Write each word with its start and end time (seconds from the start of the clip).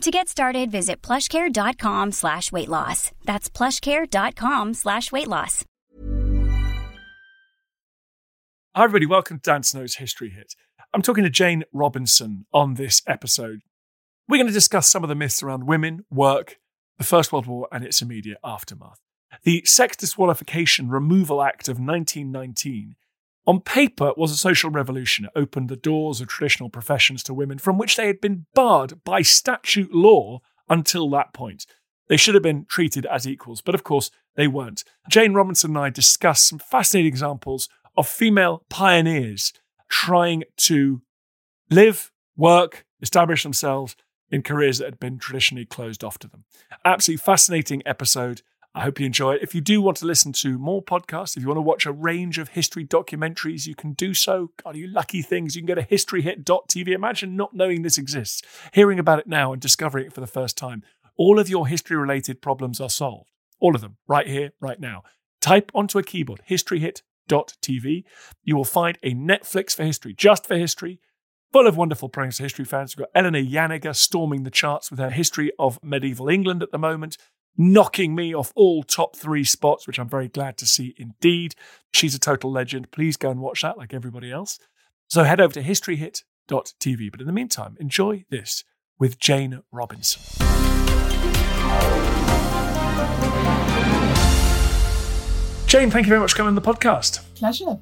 To 0.00 0.10
get 0.10 0.30
started, 0.30 0.70
visit 0.70 1.02
plushcare.com 1.02 2.12
slash 2.12 2.50
weight 2.50 2.70
loss. 2.70 3.12
That's 3.26 3.50
plushcare.com 3.50 4.72
slash 4.72 5.12
weight 5.12 5.28
loss. 5.28 5.66
Hi, 8.74 8.84
everybody. 8.84 9.04
Welcome 9.04 9.40
to 9.40 9.42
Dan 9.42 9.62
Snow's 9.62 9.96
History 9.96 10.30
Hit. 10.30 10.54
I'm 10.94 11.02
talking 11.02 11.24
to 11.24 11.30
Jane 11.30 11.64
Robinson 11.70 12.46
on 12.50 12.74
this 12.74 13.02
episode. 13.06 13.60
We're 14.26 14.38
going 14.38 14.46
to 14.46 14.54
discuss 14.54 14.88
some 14.88 15.02
of 15.02 15.10
the 15.10 15.14
myths 15.14 15.42
around 15.42 15.66
women, 15.66 16.06
work, 16.10 16.58
the 16.96 17.04
First 17.04 17.30
World 17.30 17.46
War, 17.46 17.68
and 17.70 17.84
its 17.84 18.00
immediate 18.00 18.38
aftermath. 18.42 19.00
The 19.42 19.62
Sex 19.66 19.98
Disqualification 19.98 20.88
Removal 20.88 21.42
Act 21.42 21.68
of 21.68 21.78
1919 21.78 22.94
on 23.50 23.60
paper 23.60 24.12
was 24.16 24.30
a 24.30 24.36
social 24.36 24.70
revolution. 24.70 25.24
It 25.24 25.32
opened 25.34 25.68
the 25.68 25.74
doors 25.74 26.20
of 26.20 26.28
traditional 26.28 26.70
professions 26.70 27.24
to 27.24 27.34
women 27.34 27.58
from 27.58 27.78
which 27.78 27.96
they 27.96 28.06
had 28.06 28.20
been 28.20 28.46
barred 28.54 29.02
by 29.02 29.22
statute 29.22 29.92
law 29.92 30.38
until 30.68 31.10
that 31.10 31.34
point. 31.34 31.66
They 32.08 32.16
should 32.16 32.34
have 32.34 32.44
been 32.44 32.64
treated 32.66 33.06
as 33.06 33.26
equals, 33.26 33.60
but 33.60 33.74
of 33.74 33.82
course 33.82 34.12
they 34.36 34.46
weren't. 34.46 34.84
Jane 35.08 35.34
Robinson 35.34 35.72
and 35.72 35.78
I 35.78 35.90
discussed 35.90 36.46
some 36.46 36.60
fascinating 36.60 37.08
examples 37.08 37.68
of 37.96 38.06
female 38.06 38.64
pioneers 38.70 39.52
trying 39.88 40.44
to 40.58 41.02
live, 41.70 42.12
work, 42.36 42.86
establish 43.02 43.42
themselves 43.42 43.96
in 44.30 44.42
careers 44.42 44.78
that 44.78 44.84
had 44.84 45.00
been 45.00 45.18
traditionally 45.18 45.66
closed 45.66 46.04
off 46.04 46.20
to 46.20 46.28
them. 46.28 46.44
Absolutely 46.84 47.20
fascinating 47.20 47.82
episode. 47.84 48.42
I 48.72 48.82
hope 48.82 49.00
you 49.00 49.06
enjoy 49.06 49.34
it. 49.34 49.42
If 49.42 49.52
you 49.52 49.60
do 49.60 49.82
want 49.82 49.96
to 49.96 50.06
listen 50.06 50.32
to 50.34 50.56
more 50.56 50.80
podcasts, 50.80 51.36
if 51.36 51.42
you 51.42 51.48
want 51.48 51.58
to 51.58 51.62
watch 51.62 51.86
a 51.86 51.92
range 51.92 52.38
of 52.38 52.50
history 52.50 52.84
documentaries, 52.84 53.66
you 53.66 53.74
can 53.74 53.94
do 53.94 54.14
so. 54.14 54.52
God, 54.62 54.76
you 54.76 54.86
lucky 54.86 55.22
things. 55.22 55.56
You 55.56 55.62
can 55.62 55.66
go 55.66 55.74
to 55.74 55.86
historyhit.tv. 55.86 56.88
Imagine 56.88 57.36
not 57.36 57.52
knowing 57.52 57.82
this 57.82 57.98
exists, 57.98 58.42
hearing 58.72 59.00
about 59.00 59.18
it 59.18 59.26
now 59.26 59.52
and 59.52 59.60
discovering 59.60 60.06
it 60.06 60.12
for 60.12 60.20
the 60.20 60.28
first 60.28 60.56
time. 60.56 60.84
All 61.16 61.40
of 61.40 61.48
your 61.48 61.66
history 61.66 61.96
related 61.96 62.40
problems 62.40 62.80
are 62.80 62.88
solved. 62.88 63.30
All 63.58 63.74
of 63.74 63.80
them, 63.80 63.96
right 64.06 64.28
here, 64.28 64.50
right 64.60 64.78
now. 64.78 65.02
Type 65.40 65.72
onto 65.74 65.98
a 65.98 66.04
keyboard 66.04 66.42
historyhit.tv. 66.48 68.04
You 68.44 68.56
will 68.56 68.64
find 68.64 68.98
a 69.02 69.14
Netflix 69.14 69.74
for 69.74 69.82
history, 69.82 70.14
just 70.14 70.46
for 70.46 70.56
history, 70.56 71.00
full 71.52 71.66
of 71.66 71.76
wonderful 71.76 72.08
programs 72.08 72.36
for 72.36 72.44
history 72.44 72.64
fans. 72.64 72.96
We've 72.96 73.06
got 73.06 73.20
Eleanor 73.20 73.42
Janega 73.42 73.96
storming 73.96 74.44
the 74.44 74.50
charts 74.50 74.92
with 74.92 75.00
her 75.00 75.10
history 75.10 75.50
of 75.58 75.80
medieval 75.82 76.28
England 76.28 76.62
at 76.62 76.70
the 76.70 76.78
moment 76.78 77.16
knocking 77.56 78.14
me 78.14 78.34
off 78.34 78.52
all 78.56 78.82
top 78.82 79.16
three 79.16 79.44
spots, 79.44 79.86
which 79.86 79.98
I'm 79.98 80.08
very 80.08 80.28
glad 80.28 80.56
to 80.58 80.66
see 80.66 80.94
indeed. 80.96 81.54
She's 81.92 82.14
a 82.14 82.18
total 82.18 82.50
legend. 82.50 82.90
Please 82.90 83.16
go 83.16 83.30
and 83.30 83.40
watch 83.40 83.62
that 83.62 83.78
like 83.78 83.92
everybody 83.92 84.30
else. 84.32 84.58
So 85.08 85.24
head 85.24 85.40
over 85.40 85.54
to 85.54 85.62
historyhit.tv. 85.62 87.10
But 87.10 87.20
in 87.20 87.26
the 87.26 87.32
meantime, 87.32 87.76
enjoy 87.80 88.24
this 88.30 88.64
with 88.98 89.18
Jane 89.18 89.62
Robinson. 89.72 90.22
Jane, 95.66 95.88
thank 95.88 96.06
you 96.06 96.10
very 96.10 96.20
much 96.20 96.32
for 96.32 96.38
coming 96.38 96.48
on 96.48 96.54
the 96.56 96.60
podcast. 96.60 97.20
Pleasure. 97.36 97.78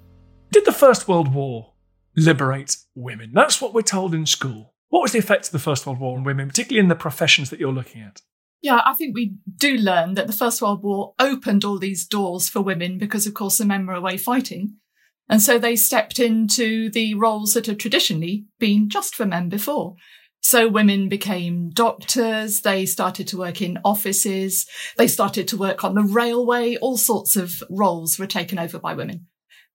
Did 0.52 0.66
the 0.66 0.72
First 0.72 1.08
World 1.08 1.32
War 1.32 1.72
liberate 2.16 2.76
women? 2.94 3.30
That's 3.32 3.62
what 3.62 3.72
we're 3.72 3.80
told 3.80 4.14
in 4.14 4.26
school. 4.26 4.74
What 4.90 5.00
was 5.00 5.12
the 5.12 5.18
effect 5.18 5.46
of 5.46 5.52
the 5.52 5.58
First 5.58 5.86
World 5.86 5.98
War 5.98 6.16
on 6.16 6.24
women, 6.24 6.48
particularly 6.48 6.80
in 6.80 6.88
the 6.88 6.94
professions 6.94 7.48
that 7.50 7.58
you're 7.58 7.72
looking 7.72 8.02
at? 8.02 8.20
Yeah, 8.60 8.80
I 8.84 8.94
think 8.94 9.14
we 9.14 9.36
do 9.56 9.76
learn 9.76 10.14
that 10.14 10.26
the 10.26 10.32
First 10.32 10.60
World 10.60 10.82
War 10.82 11.14
opened 11.18 11.64
all 11.64 11.78
these 11.78 12.06
doors 12.06 12.48
for 12.48 12.60
women 12.60 12.98
because, 12.98 13.26
of 13.26 13.34
course, 13.34 13.58
the 13.58 13.64
men 13.64 13.86
were 13.86 13.94
away 13.94 14.16
fighting. 14.16 14.76
And 15.28 15.40
so 15.42 15.58
they 15.58 15.76
stepped 15.76 16.18
into 16.18 16.90
the 16.90 17.14
roles 17.14 17.54
that 17.54 17.66
had 17.66 17.78
traditionally 17.78 18.46
been 18.58 18.88
just 18.88 19.14
for 19.14 19.26
men 19.26 19.48
before. 19.48 19.96
So 20.40 20.68
women 20.68 21.08
became 21.08 21.70
doctors. 21.70 22.62
They 22.62 22.86
started 22.86 23.28
to 23.28 23.36
work 23.36 23.60
in 23.60 23.78
offices. 23.84 24.66
They 24.96 25.08
started 25.08 25.48
to 25.48 25.56
work 25.56 25.84
on 25.84 25.94
the 25.94 26.02
railway. 26.02 26.76
All 26.76 26.96
sorts 26.96 27.36
of 27.36 27.62
roles 27.68 28.18
were 28.18 28.26
taken 28.26 28.58
over 28.58 28.78
by 28.78 28.94
women. 28.94 29.26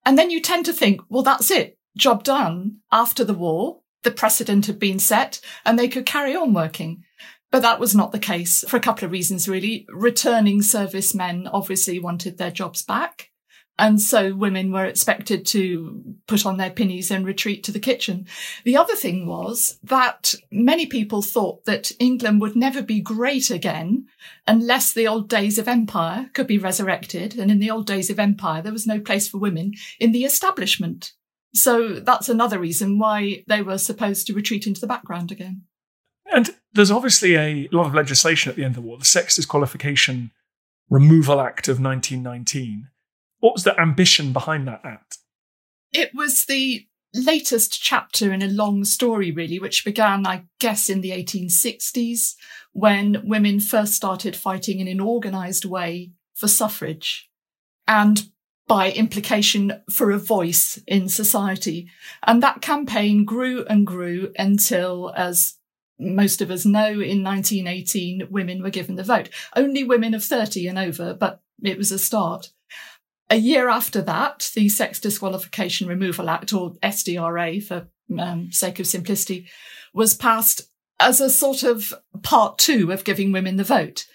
And 0.06 0.18
then 0.18 0.32
you 0.32 0.42
tend 0.42 0.66
to 0.66 0.74
think, 0.74 1.02
well, 1.10 1.24
that's 1.24 1.52
it. 1.52 1.78
Job 1.96 2.24
done. 2.24 2.78
After 2.92 3.24
the 3.24 3.34
war, 3.34 3.82
the 4.04 4.12
precedent 4.12 4.66
had 4.66 4.80
been 4.80 5.00
set 5.00 5.40
and 5.66 5.78
they 5.78 5.88
could 5.88 6.06
carry 6.06 6.36
on 6.36 6.54
working. 6.54 7.04
But 7.54 7.62
that 7.62 7.80
was 7.80 7.96
not 7.96 8.12
the 8.12 8.18
case 8.18 8.66
for 8.68 8.78
a 8.78 8.80
couple 8.80 9.06
of 9.06 9.12
reasons, 9.12 9.48
really. 9.48 9.86
Returning 9.90 10.64
servicemen 10.64 11.46
obviously 11.46 12.00
wanted 12.00 12.40
their 12.40 12.50
jobs 12.50 12.82
back. 12.82 13.30
And 13.78 14.02
so 14.02 14.34
women 14.34 14.72
were 14.72 14.86
expected 14.86 15.46
to 15.48 16.16
put 16.26 16.48
on 16.48 16.58
their 16.58 16.72
pinnies 16.72 17.12
and 17.12 17.24
retreat 17.24 17.64
to 17.66 17.72
the 17.72 17.80
kitchen. 17.80 18.26
The 18.64 18.76
other 18.76 18.96
thing 18.96 19.28
was 19.28 19.78
that 19.84 20.34
many 20.52 20.88
people 20.88 21.22
thought 21.22 21.64
that 21.66 21.92
England 22.00 22.42
would 22.42 22.56
never 22.56 22.82
be 22.82 23.00
great 23.02 23.52
again 23.52 24.08
unless 24.48 24.92
the 24.92 25.08
old 25.08 25.30
days 25.30 25.60
of 25.60 25.68
empire 25.68 26.32
could 26.34 26.48
be 26.48 26.58
resurrected. 26.58 27.38
And 27.38 27.52
in 27.52 27.60
the 27.60 27.70
old 27.70 27.86
days 27.86 28.10
of 28.10 28.18
empire, 28.18 28.64
there 28.64 28.74
was 28.74 28.88
no 28.88 29.00
place 29.00 29.28
for 29.28 29.38
women 29.38 29.74
in 30.00 30.12
the 30.12 30.26
establishment. 30.26 31.12
So 31.54 32.00
that's 32.00 32.30
another 32.30 32.58
reason 32.58 32.98
why 32.98 33.44
they 33.46 33.62
were 33.62 33.78
supposed 33.78 34.26
to 34.26 34.34
retreat 34.34 34.66
into 34.66 34.82
the 34.82 34.88
background 34.88 35.32
again. 35.32 35.66
And 36.34 36.50
there's 36.74 36.92
obviously 36.92 37.36
a 37.36 37.70
lot 37.72 37.86
of 37.86 37.94
legislation 37.94 38.50
at 38.50 38.56
the 38.56 38.64
end 38.64 38.76
of 38.76 38.82
the 38.84 38.88
war, 38.88 38.98
the 38.98 39.06
Sex 39.06 39.36
Disqualification 39.36 40.32
Removal 40.90 41.40
Act 41.40 41.68
of 41.68 41.80
1919. 41.80 42.90
What 43.40 43.54
was 43.54 43.64
the 43.64 43.80
ambition 43.80 44.34
behind 44.34 44.68
that 44.68 44.82
act? 44.84 45.20
It 45.92 46.12
was 46.16 46.46
the 46.46 46.88
latest 47.14 47.82
chapter 47.82 48.34
in 48.34 48.42
a 48.42 48.48
long 48.48 48.84
story, 48.84 49.32
really, 49.32 49.60
which 49.60 49.86
began, 49.86 50.26
I 50.26 50.46
guess, 50.60 50.90
in 50.90 51.02
the 51.02 51.12
1860s 51.12 52.34
when 52.72 53.22
women 53.24 53.60
first 53.60 53.94
started 53.94 54.36
fighting 54.36 54.80
in 54.80 54.88
an 54.88 55.00
organised 55.00 55.66
way 55.66 56.12
for 56.34 56.48
suffrage 56.48 57.30
and 57.88 58.30
by 58.68 58.92
implication 58.92 59.84
for 59.92 60.10
a 60.10 60.18
voice 60.18 60.82
in 60.88 61.10
society. 61.10 61.90
And 62.26 62.42
that 62.42 62.62
campaign 62.62 63.26
grew 63.26 63.66
and 63.66 63.86
grew 63.86 64.32
until, 64.40 65.14
as 65.16 65.56
most 66.00 66.42
of 66.42 66.52
us 66.52 66.66
know 66.66 66.90
in 66.90 67.24
1918 67.24 68.28
women 68.30 68.62
were 68.62 68.70
given 68.70 68.96
the 68.96 69.04
vote. 69.04 69.30
Only 69.56 69.84
women 69.84 70.14
of 70.14 70.24
30 70.24 70.68
and 70.68 70.78
over, 70.80 71.14
but 71.14 71.42
it 71.64 71.78
was 71.78 71.92
a 71.92 72.00
start. 72.00 72.52
A 73.30 73.38
year 73.38 73.70
after 73.70 74.02
that, 74.02 74.52
the 74.54 74.70
Sex 74.70 75.00
Disqualification 75.00 75.88
Removal 75.88 76.30
Act, 76.30 76.54
or 76.54 76.74
SDRA 76.84 77.64
for 77.64 77.88
um, 78.20 78.52
sake 78.52 78.80
of 78.80 78.88
simplicity, 78.88 79.48
was 79.94 80.14
passed 80.14 80.70
as 81.00 81.20
a 81.20 81.30
sort 81.30 81.64
of 81.64 81.94
part 82.22 82.58
two 82.58 82.92
of 82.92 83.04
giving 83.04 83.32
women 83.32 83.58
the 83.58 83.64
vote. 83.64 84.06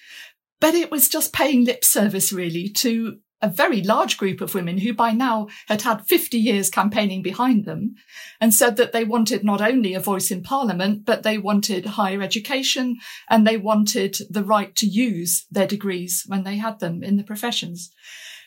But 0.60 0.74
it 0.74 0.90
was 0.90 1.08
just 1.08 1.32
paying 1.32 1.64
lip 1.64 1.84
service 1.84 2.32
really 2.32 2.68
to 2.70 3.18
a 3.40 3.48
very 3.48 3.82
large 3.82 4.16
group 4.16 4.40
of 4.40 4.54
women 4.54 4.78
who 4.78 4.92
by 4.92 5.12
now 5.12 5.48
had 5.66 5.82
had 5.82 6.06
50 6.06 6.38
years 6.38 6.70
campaigning 6.70 7.22
behind 7.22 7.64
them 7.64 7.94
and 8.40 8.52
said 8.52 8.76
that 8.76 8.92
they 8.92 9.04
wanted 9.04 9.44
not 9.44 9.60
only 9.60 9.94
a 9.94 10.00
voice 10.00 10.30
in 10.30 10.42
parliament, 10.42 11.04
but 11.04 11.22
they 11.22 11.38
wanted 11.38 11.86
higher 11.86 12.22
education 12.22 12.96
and 13.28 13.46
they 13.46 13.56
wanted 13.56 14.16
the 14.28 14.44
right 14.44 14.74
to 14.76 14.86
use 14.86 15.46
their 15.50 15.66
degrees 15.66 16.24
when 16.26 16.44
they 16.44 16.56
had 16.56 16.80
them 16.80 17.02
in 17.02 17.16
the 17.16 17.24
professions. 17.24 17.90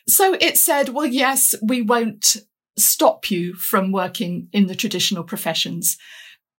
So 0.08 0.36
it 0.40 0.58
said, 0.58 0.90
well, 0.90 1.06
yes, 1.06 1.54
we 1.62 1.80
won't 1.80 2.36
stop 2.76 3.30
you 3.30 3.54
from 3.54 3.92
working 3.92 4.48
in 4.52 4.66
the 4.66 4.74
traditional 4.74 5.24
professions, 5.24 5.96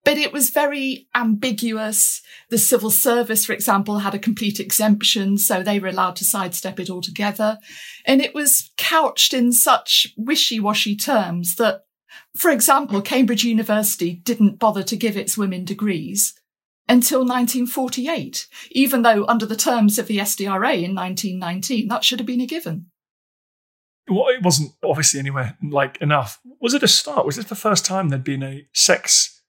but 0.03 0.17
it 0.17 0.33
was 0.33 0.49
very 0.49 1.07
ambiguous. 1.15 2.21
The 2.49 2.57
civil 2.57 2.91
service, 2.91 3.45
for 3.45 3.53
example, 3.53 3.99
had 3.99 4.13
a 4.13 4.19
complete 4.19 4.59
exemption, 4.59 5.37
so 5.37 5.63
they 5.63 5.79
were 5.79 5.87
allowed 5.87 6.15
to 6.17 6.25
sidestep 6.25 6.79
it 6.79 6.89
altogether. 6.89 7.57
And 8.05 8.21
it 8.21 8.35
was 8.35 8.71
couched 8.77 9.33
in 9.33 9.51
such 9.53 10.13
wishy-washy 10.17 10.95
terms 10.95 11.55
that, 11.55 11.83
for 12.35 12.51
example, 12.51 13.01
Cambridge 13.01 13.43
University 13.43 14.13
didn't 14.13 14.59
bother 14.59 14.83
to 14.83 14.97
give 14.97 15.15
its 15.15 15.37
women 15.37 15.65
degrees 15.65 16.33
until 16.89 17.19
1948, 17.19 18.47
even 18.71 19.03
though 19.03 19.25
under 19.27 19.45
the 19.45 19.55
terms 19.55 19.97
of 19.97 20.07
the 20.07 20.17
SDRA 20.17 20.83
in 20.83 20.93
1919, 20.93 21.87
that 21.87 22.03
should 22.03 22.19
have 22.19 22.27
been 22.27 22.41
a 22.41 22.45
given. 22.45 22.87
Well, 24.09 24.27
it 24.27 24.43
wasn't 24.43 24.73
obviously 24.83 25.21
anywhere 25.21 25.57
like 25.63 25.97
enough. 26.01 26.41
Was 26.59 26.73
it 26.73 26.83
a 26.83 26.89
start? 26.89 27.25
Was 27.25 27.37
it 27.37 27.47
the 27.47 27.55
first 27.55 27.85
time 27.85 28.09
there'd 28.09 28.23
been 28.23 28.43
a 28.43 28.67
sex 28.73 29.41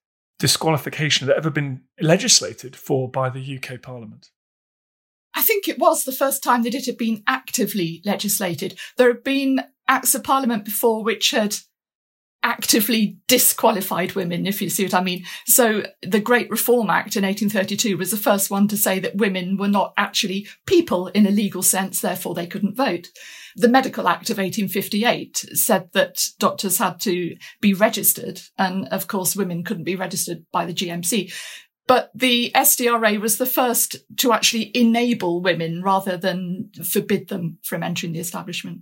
disqualification 0.45 1.27
that 1.27 1.39
ever 1.39 1.49
been 1.49 1.81
legislated 2.03 2.77
for 2.77 3.11
by 3.11 3.31
the 3.31 3.57
UK 3.57 3.81
Parliament? 3.81 4.29
I 5.35 5.41
think 5.41 5.67
it 5.67 5.79
was 5.79 6.05
the 6.05 6.13
first 6.13 6.43
time 6.43 6.65
that 6.65 6.75
it 6.75 6.85
had 6.85 6.99
been 6.99 7.23
actively 7.27 8.03
legislated. 8.05 8.79
There 8.99 9.09
had 9.09 9.25
been 9.25 9.63
acts 9.89 10.15
of 10.15 10.23
parliament 10.23 10.67
before 10.67 11.03
which 11.03 11.31
had 11.31 11.57
actively 12.45 13.19
disqualified 13.27 14.15
women, 14.15 14.47
if 14.47 14.63
you 14.63 14.69
see 14.69 14.85
what 14.85 14.95
I 14.95 15.03
mean. 15.03 15.25
So 15.47 15.85
the 16.03 16.21
Great 16.21 16.51
Reform 16.51 16.91
Act 16.91 17.17
in 17.17 17.25
1832 17.25 17.97
was 17.97 18.11
the 18.11 18.17
first 18.17 18.51
one 18.51 18.69
to 18.69 18.77
say 18.77 19.01
that 19.01 19.17
women 19.17 19.57
were 19.57 19.67
not 19.67 19.95
actually 19.97 20.47
people 20.67 21.09
in 21.09 21.27
a 21.27 21.31
legal 21.31 21.63
sense, 21.63 22.01
therefore 22.01 22.35
they 22.35 22.47
couldn't 22.47 22.77
vote. 22.77 23.09
The 23.57 23.69
Medical 23.69 24.07
Act 24.07 24.31
of 24.31 24.37
1858 24.37 25.37
said 25.55 25.89
that 25.93 26.29
doctors 26.39 26.79
had 26.79 27.01
to 27.01 27.37
be 27.61 27.73
registered. 27.73 28.41
And 28.59 28.87
of 28.89 29.09
course, 29.09 29.35
women 29.35 29.65
couldn't 29.65 29.85
be 29.85 29.97
registered 29.97 30.45
by 30.53 30.67
the 30.67 30.75
GMC. 30.75 31.33
But 31.87 32.11
the 32.15 32.51
SDRA 32.55 33.21
was 33.21 33.39
the 33.39 33.47
first 33.47 33.97
to 34.19 34.33
actually 34.33 34.71
enable 34.75 35.43
women 35.43 35.83
rather 35.83 36.17
than 36.17 36.71
forbid 36.83 37.29
them 37.29 37.59
from 37.63 37.83
entering 37.83 38.13
the 38.13 38.21
establishment. 38.21 38.81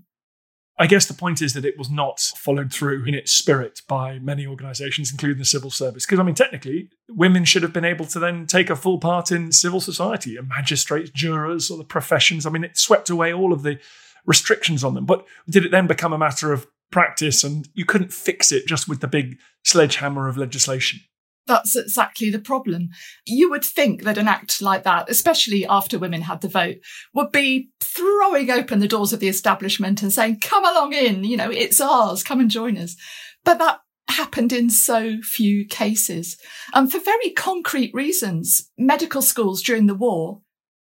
I 0.83 0.87
guess 0.87 1.07
the 1.07 1.15
point 1.15 1.41
is 1.41 1.55
that 1.55 1.65
it 1.65 1.79
was 1.79 1.91
not 1.91 2.19
followed 2.19 2.73
through 2.73 3.05
in 3.05 3.15
its 3.15 3.31
spirit 3.31 3.83
by 3.87 4.19
many 4.19 4.49
organisations, 4.49 5.13
including 5.13 5.39
the 5.39 5.45
civil 5.45 5.71
service. 5.71 6.05
Because, 6.05 6.19
I 6.19 6.25
mean, 6.25 6.35
technically, 6.35 6.91
women 7.09 7.45
should 7.45 7.63
have 7.63 7.73
been 7.73 7.85
able 7.85 8.05
to 8.07 8.19
then 8.19 8.47
take 8.47 8.69
a 8.69 8.75
full 8.75 8.99
part 8.99 9.31
in 9.31 9.53
civil 9.53 9.81
society, 9.81 10.37
magistrates, 10.45 11.11
jurors, 11.11 11.71
or 11.71 11.79
the 11.79 11.85
professions. 11.85 12.47
I 12.47 12.51
mean, 12.51 12.65
it 12.65 12.77
swept 12.77 13.11
away 13.11 13.33
all 13.33 13.53
of 13.53 13.63
the 13.63 13.79
restrictions 14.27 14.83
on 14.83 14.95
them. 14.95 15.07
But 15.07 15.25
did 15.49 15.65
it 15.65 15.71
then 15.71 15.87
become 15.87 16.13
a 16.13 16.19
matter 16.19 16.53
of 16.53 16.67
practice 16.91 17.45
and 17.45 17.69
you 17.75 17.85
couldn't 17.85 18.13
fix 18.13 18.51
it 18.51 18.67
just 18.67 18.89
with 18.89 19.01
the 19.01 19.07
big 19.07 19.39
sledgehammer 19.63 20.27
of 20.27 20.37
legislation? 20.37 20.99
That's 21.47 21.75
exactly 21.75 22.31
the 22.31 22.39
problem. 22.39 22.91
You 23.27 23.51
would 23.51 23.65
think 23.65 24.03
that 24.05 24.19
an 24.19 24.29
act 24.29 24.63
like 24.63 24.85
that, 24.85 25.11
especially 25.11 25.67
after 25.67 25.99
women 25.99 26.23
had 26.23 26.41
the 26.41 26.49
vote, 26.49 26.77
would 27.15 27.33
be 27.33 27.71
throwing 27.81 28.51
open 28.51 28.79
the 28.79 28.89
doors 28.89 29.13
of 29.13 29.21
the 29.21 29.29
establishment 29.29 30.03
and 30.03 30.13
saying, 30.13 30.39
come 30.41 30.65
along 30.65 30.93
in, 30.93 31.25
you 31.25 31.37
know, 31.37 31.51
it's 31.51 31.81
ours, 31.81 32.23
come 32.23 32.41
and 32.41 32.51
join 32.51 32.77
us. 32.77 32.97
But 33.45 33.59
that 33.59 33.81
happened 34.09 34.53
in 34.53 34.71
so 34.71 35.19
few 35.23 35.67
cases. 35.67 36.37
And 36.75 36.91
for 36.91 37.01
very 37.01 37.31
concrete 37.31 37.93
reasons, 37.93 38.71
medical 38.79 39.23
schools 39.23 39.63
during 39.63 39.87
the 39.87 39.95
war 39.95 40.43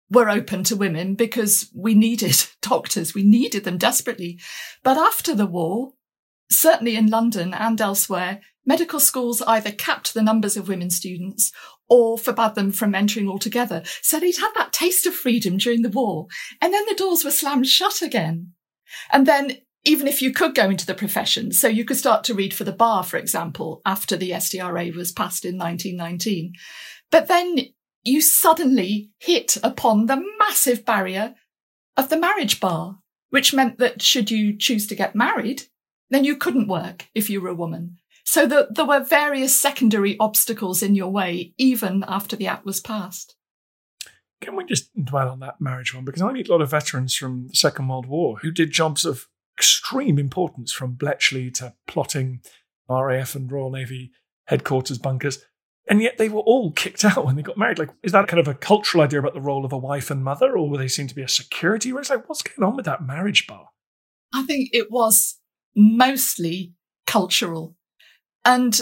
were 0.09 0.29
open 0.29 0.63
to 0.65 0.75
women 0.75 1.15
because 1.15 1.69
we 1.75 1.93
needed 1.93 2.45
doctors. 2.61 3.13
We 3.13 3.23
needed 3.23 3.63
them 3.63 3.77
desperately. 3.77 4.39
But 4.83 4.97
after 4.97 5.35
the 5.35 5.45
war, 5.45 5.93
certainly 6.51 6.95
in 6.95 7.07
London 7.07 7.53
and 7.53 7.79
elsewhere, 7.79 8.41
medical 8.69 8.99
schools 8.99 9.41
either 9.41 9.71
capped 9.71 10.13
the 10.13 10.21
numbers 10.21 10.55
of 10.55 10.67
women 10.67 10.91
students 10.91 11.51
or 11.89 12.19
forbade 12.19 12.53
them 12.53 12.71
from 12.71 12.93
entering 12.93 13.27
altogether. 13.27 13.81
So 14.03 14.19
they'd 14.19 14.37
had 14.37 14.51
that 14.53 14.71
taste 14.71 15.07
of 15.07 15.15
freedom 15.15 15.57
during 15.57 15.81
the 15.81 15.89
war. 15.89 16.27
And 16.61 16.71
then 16.71 16.85
the 16.87 16.93
doors 16.93 17.25
were 17.25 17.31
slammed 17.31 17.65
shut 17.65 18.03
again. 18.03 18.53
And 19.11 19.25
then 19.25 19.57
even 19.85 20.07
if 20.07 20.21
you 20.21 20.31
could 20.31 20.53
go 20.53 20.69
into 20.69 20.85
the 20.85 20.93
profession, 20.93 21.51
so 21.51 21.67
you 21.67 21.83
could 21.83 21.97
start 21.97 22.23
to 22.25 22.35
read 22.35 22.53
for 22.53 22.63
the 22.63 22.71
bar, 22.71 23.03
for 23.03 23.17
example, 23.17 23.81
after 23.87 24.15
the 24.15 24.29
SDRA 24.29 24.95
was 24.95 25.11
passed 25.11 25.45
in 25.45 25.57
1919. 25.57 26.53
But 27.09 27.27
then 27.27 27.57
you 28.03 28.21
suddenly 28.21 29.09
hit 29.17 29.57
upon 29.63 30.05
the 30.05 30.23
massive 30.37 30.85
barrier 30.85 31.33
of 31.97 32.09
the 32.09 32.19
marriage 32.19 32.59
bar, 32.59 32.99
which 33.31 33.51
meant 33.51 33.79
that 33.79 34.03
should 34.03 34.29
you 34.29 34.55
choose 34.55 34.85
to 34.87 34.95
get 34.95 35.15
married, 35.15 35.63
then 36.11 36.23
you 36.23 36.35
couldn't 36.35 36.67
work 36.67 37.07
if 37.15 37.31
you 37.31 37.41
were 37.41 37.49
a 37.49 37.55
woman. 37.55 37.97
So 38.29 38.45
that 38.45 38.75
there 38.75 38.85
were 38.85 38.99
various 38.99 39.59
secondary 39.59 40.15
obstacles 40.19 40.83
in 40.83 40.93
your 40.93 41.09
way, 41.09 41.55
even 41.57 42.05
after 42.07 42.35
the 42.35 42.45
act 42.45 42.63
was 42.63 42.79
passed. 42.79 43.35
Can 44.39 44.55
we 44.55 44.65
just 44.65 44.91
dwell 45.03 45.29
on 45.29 45.39
that 45.39 45.59
marriage 45.59 45.95
one? 45.95 46.05
Because 46.05 46.21
I 46.21 46.31
meet 46.31 46.47
a 46.47 46.51
lot 46.51 46.61
of 46.61 46.69
veterans 46.69 47.15
from 47.15 47.47
the 47.47 47.55
Second 47.55 47.87
World 47.87 48.05
War 48.05 48.37
who 48.43 48.51
did 48.51 48.69
jobs 48.69 49.03
of 49.03 49.25
extreme 49.57 50.19
importance 50.19 50.71
from 50.71 50.91
Bletchley 50.93 51.49
to 51.53 51.73
plotting 51.87 52.41
RAF 52.87 53.33
and 53.33 53.51
Royal 53.51 53.71
Navy 53.71 54.11
headquarters 54.45 54.99
bunkers. 54.99 55.43
And 55.89 55.99
yet 55.99 56.19
they 56.19 56.29
were 56.29 56.41
all 56.41 56.71
kicked 56.71 57.03
out 57.03 57.25
when 57.25 57.35
they 57.35 57.41
got 57.41 57.57
married. 57.57 57.79
Like, 57.79 57.89
is 58.03 58.11
that 58.11 58.27
kind 58.27 58.39
of 58.39 58.47
a 58.47 58.53
cultural 58.53 59.03
idea 59.03 59.17
about 59.17 59.33
the 59.33 59.41
role 59.41 59.65
of 59.65 59.73
a 59.73 59.77
wife 59.77 60.11
and 60.11 60.23
mother, 60.23 60.55
or 60.55 60.69
were 60.69 60.77
they 60.77 60.87
seen 60.87 61.07
to 61.07 61.15
be 61.15 61.23
a 61.23 61.27
security 61.27 61.91
risk? 61.91 62.11
Like, 62.11 62.29
what's 62.29 62.43
going 62.43 62.63
on 62.63 62.75
with 62.75 62.85
that 62.85 63.03
marriage 63.03 63.47
bar? 63.47 63.69
I 64.31 64.43
think 64.43 64.69
it 64.71 64.91
was 64.91 65.39
mostly 65.75 66.75
cultural. 67.07 67.75
And 68.45 68.81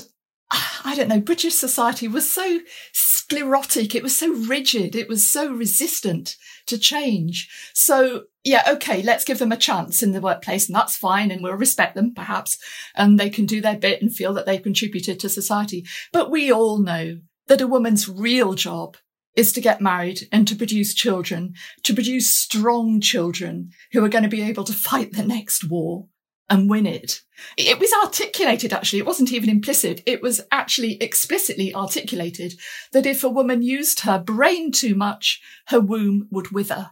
I 0.52 0.96
don't 0.96 1.10
know, 1.10 1.20
British 1.20 1.56
society 1.56 2.08
was 2.08 2.30
so 2.30 2.60
sclerotic. 2.94 3.94
It 3.94 4.04
was 4.04 4.16
so 4.16 4.34
rigid. 4.34 4.96
It 4.96 5.10
was 5.10 5.30
so 5.30 5.52
resistant 5.52 6.38
to 6.68 6.78
change. 6.78 7.50
So 7.74 8.24
yeah, 8.44 8.64
okay, 8.70 9.02
let's 9.02 9.26
give 9.26 9.40
them 9.40 9.52
a 9.52 9.58
chance 9.58 10.02
in 10.02 10.12
the 10.12 10.22
workplace 10.22 10.68
and 10.68 10.76
that's 10.76 10.96
fine. 10.96 11.32
And 11.32 11.44
we'll 11.44 11.54
respect 11.54 11.96
them 11.96 12.14
perhaps. 12.14 12.58
And 12.96 13.20
they 13.20 13.30
can 13.30 13.46
do 13.46 13.62
their 13.62 13.78
bit 13.78 14.02
and 14.02 14.14
feel 14.14 14.34
that 14.34 14.46
they've 14.46 14.62
contributed 14.62 15.20
to 15.20 15.30
society. 15.30 15.86
But 16.14 16.32
we 16.32 16.52
all 16.52 16.80
know 16.80 17.20
that 17.48 17.62
a 17.62 17.68
woman's 17.68 18.08
real 18.08 18.54
job 18.54 18.98
is 19.36 19.54
to 19.54 19.62
get 19.62 19.82
married 19.82 20.28
and 20.32 20.48
to 20.48 20.56
produce 20.56 20.96
children, 20.96 21.54
to 21.84 21.94
produce 21.94 22.30
strong 22.30 23.00
children 23.00 23.70
who 23.92 24.04
are 24.04 24.10
going 24.10 24.24
to 24.24 24.30
be 24.30 24.42
able 24.42 24.64
to 24.64 24.74
fight 24.74 25.14
the 25.14 25.24
next 25.24 25.70
war 25.70 26.08
and 26.50 26.70
win 26.70 26.86
it. 26.86 27.22
It 27.58 27.80
was 27.80 27.92
articulated, 28.04 28.74
actually. 28.74 29.00
It 29.00 29.06
wasn't 29.06 29.32
even 29.32 29.50
implicit. 29.50 30.02
It 30.06 30.22
was 30.22 30.42
actually 30.52 31.02
explicitly 31.02 31.74
articulated 31.74 32.54
that 32.94 33.06
if 33.06 33.24
a 33.24 33.30
woman 33.30 33.62
used 33.62 34.02
her 34.02 34.18
brain 34.18 34.72
too 34.72 34.96
much, 34.96 35.42
her 35.68 35.80
womb 35.80 36.28
would 36.32 36.52
wither. 36.52 36.92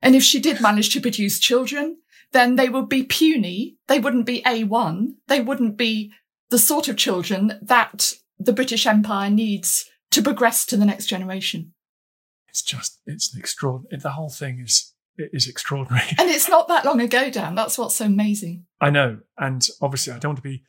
And 0.00 0.16
if 0.16 0.22
she 0.22 0.40
did 0.40 0.60
manage 0.60 0.92
to 0.94 1.00
produce 1.00 1.38
children, 1.38 1.98
then 2.32 2.56
they 2.56 2.68
would 2.68 2.88
be 2.88 3.04
puny. 3.04 3.76
They 3.88 4.00
wouldn't 4.00 4.26
be 4.26 4.42
A1. 4.42 5.14
They 5.28 5.40
wouldn't 5.40 5.76
be 5.76 6.12
the 6.50 6.58
sort 6.58 6.88
of 6.88 6.96
children 6.96 7.58
that 7.62 8.12
the 8.38 8.52
British 8.52 8.86
Empire 8.86 9.30
needs 9.30 9.88
to 10.10 10.22
progress 10.22 10.66
to 10.66 10.76
the 10.76 10.84
next 10.84 11.06
generation. 11.06 11.72
It's 12.48 12.62
just, 12.62 13.00
it's 13.06 13.32
an 13.32 13.40
extraordinary, 13.40 14.00
the 14.00 14.10
whole 14.10 14.28
thing 14.28 14.60
is 14.60 14.92
it 15.16 15.30
is 15.32 15.48
extraordinary. 15.48 16.06
And 16.18 16.30
it's 16.30 16.48
not 16.48 16.68
that 16.68 16.84
long 16.84 17.00
ago, 17.00 17.30
Dan. 17.30 17.54
That's 17.54 17.78
what's 17.78 17.96
so 17.96 18.06
amazing. 18.06 18.66
I 18.80 18.90
know. 18.90 19.20
And 19.38 19.66
obviously, 19.80 20.12
I 20.12 20.18
don't 20.18 20.30
want 20.30 20.38
to 20.38 20.48
be 20.48 20.64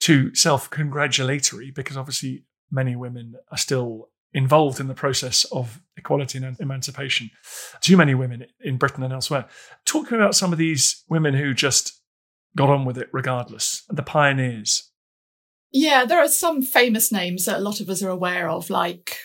too 0.00 0.34
self 0.34 0.70
congratulatory 0.70 1.70
because 1.70 1.96
obviously, 1.96 2.44
many 2.70 2.96
women 2.96 3.36
are 3.50 3.58
still 3.58 4.08
involved 4.32 4.80
in 4.80 4.88
the 4.88 4.94
process 4.94 5.44
of 5.44 5.80
equality 5.96 6.38
and 6.38 6.58
emancipation. 6.58 7.30
Too 7.80 7.96
many 7.96 8.14
women 8.14 8.46
in 8.60 8.76
Britain 8.76 9.04
and 9.04 9.12
elsewhere. 9.12 9.46
Talking 9.84 10.16
about 10.16 10.34
some 10.34 10.52
of 10.52 10.58
these 10.58 11.04
women 11.08 11.34
who 11.34 11.54
just 11.54 12.00
got 12.56 12.68
on 12.68 12.84
with 12.84 12.98
it 12.98 13.08
regardless, 13.12 13.84
the 13.88 14.02
pioneers. 14.02 14.90
Yeah, 15.72 16.04
there 16.04 16.20
are 16.20 16.28
some 16.28 16.62
famous 16.62 17.10
names 17.10 17.46
that 17.46 17.58
a 17.58 17.62
lot 17.62 17.80
of 17.80 17.88
us 17.88 18.02
are 18.02 18.10
aware 18.10 18.48
of, 18.48 18.70
like 18.70 19.18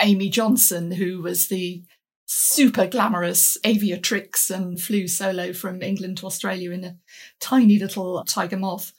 Amy 0.00 0.30
Johnson, 0.30 0.90
who 0.90 1.22
was 1.22 1.48
the 1.48 1.84
super 2.26 2.86
glamorous 2.86 3.58
aviatrix 3.64 4.50
and 4.50 4.80
flew 4.80 5.06
solo 5.06 5.52
from 5.52 5.82
England 5.82 6.18
to 6.18 6.26
Australia 6.26 6.70
in 6.70 6.84
a 6.84 6.96
tiny 7.40 7.78
little 7.78 8.24
tiger 8.24 8.56
moth. 8.56 8.92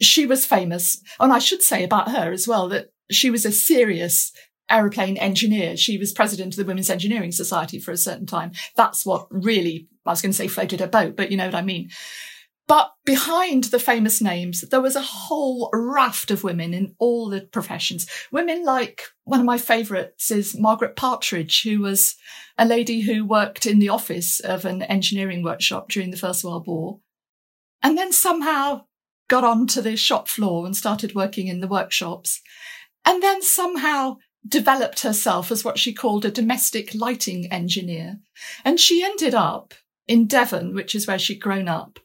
She 0.00 0.26
was 0.26 0.44
famous. 0.44 1.00
And 1.20 1.32
I 1.32 1.38
should 1.38 1.62
say 1.62 1.84
about 1.84 2.10
her 2.10 2.32
as 2.32 2.46
well 2.46 2.68
that 2.68 2.92
she 3.10 3.30
was 3.30 3.44
a 3.44 3.52
serious 3.52 4.32
aeroplane 4.70 5.16
engineer. 5.16 5.76
She 5.76 5.98
was 5.98 6.12
president 6.12 6.54
of 6.54 6.56
the 6.56 6.64
Women's 6.64 6.90
Engineering 6.90 7.32
Society 7.32 7.78
for 7.78 7.92
a 7.92 7.96
certain 7.96 8.26
time. 8.26 8.52
That's 8.76 9.04
what 9.04 9.26
really, 9.30 9.88
I 10.06 10.10
was 10.10 10.22
going 10.22 10.32
to 10.32 10.36
say 10.36 10.48
floated 10.48 10.80
her 10.80 10.86
boat, 10.86 11.16
but 11.16 11.30
you 11.30 11.36
know 11.36 11.46
what 11.46 11.54
I 11.54 11.62
mean. 11.62 11.90
But 12.66 12.92
behind 13.04 13.64
the 13.64 13.78
famous 13.78 14.22
names, 14.22 14.62
there 14.62 14.80
was 14.80 14.96
a 14.96 15.02
whole 15.02 15.68
raft 15.72 16.30
of 16.30 16.44
women 16.44 16.72
in 16.72 16.94
all 16.98 17.28
the 17.28 17.42
professions. 17.42 18.06
Women 18.32 18.64
like 18.64 19.02
one 19.24 19.40
of 19.40 19.46
my 19.46 19.58
favourites 19.58 20.30
is 20.30 20.58
Margaret 20.58 20.96
Partridge, 20.96 21.62
who 21.62 21.80
was 21.80 22.16
a 22.56 22.64
lady 22.64 23.02
who 23.02 23.26
worked 23.26 23.66
in 23.66 23.80
the 23.80 23.90
office 23.90 24.40
of 24.40 24.64
an 24.64 24.82
engineering 24.82 25.42
workshop 25.42 25.90
during 25.90 26.10
the 26.10 26.16
First 26.16 26.42
World 26.42 26.66
War. 26.66 27.00
And 27.82 27.98
then 27.98 28.12
somehow 28.12 28.86
got 29.28 29.44
onto 29.44 29.82
the 29.82 29.96
shop 29.96 30.28
floor 30.28 30.64
and 30.64 30.76
started 30.76 31.14
working 31.14 31.48
in 31.48 31.60
the 31.60 31.68
workshops. 31.68 32.40
and 33.04 33.22
then 33.22 33.42
somehow 33.42 34.16
developed 34.46 35.00
herself 35.00 35.50
as 35.50 35.64
what 35.64 35.78
she 35.78 35.92
called 35.92 36.24
a 36.24 36.30
domestic 36.30 36.94
lighting 36.94 37.50
engineer. 37.52 38.18
And 38.64 38.78
she 38.78 39.04
ended 39.04 39.34
up 39.34 39.74
in 40.06 40.26
Devon, 40.26 40.74
which 40.74 40.94
is 40.94 41.06
where 41.06 41.18
she'd 41.18 41.40
grown 41.40 41.68
up, 41.68 41.98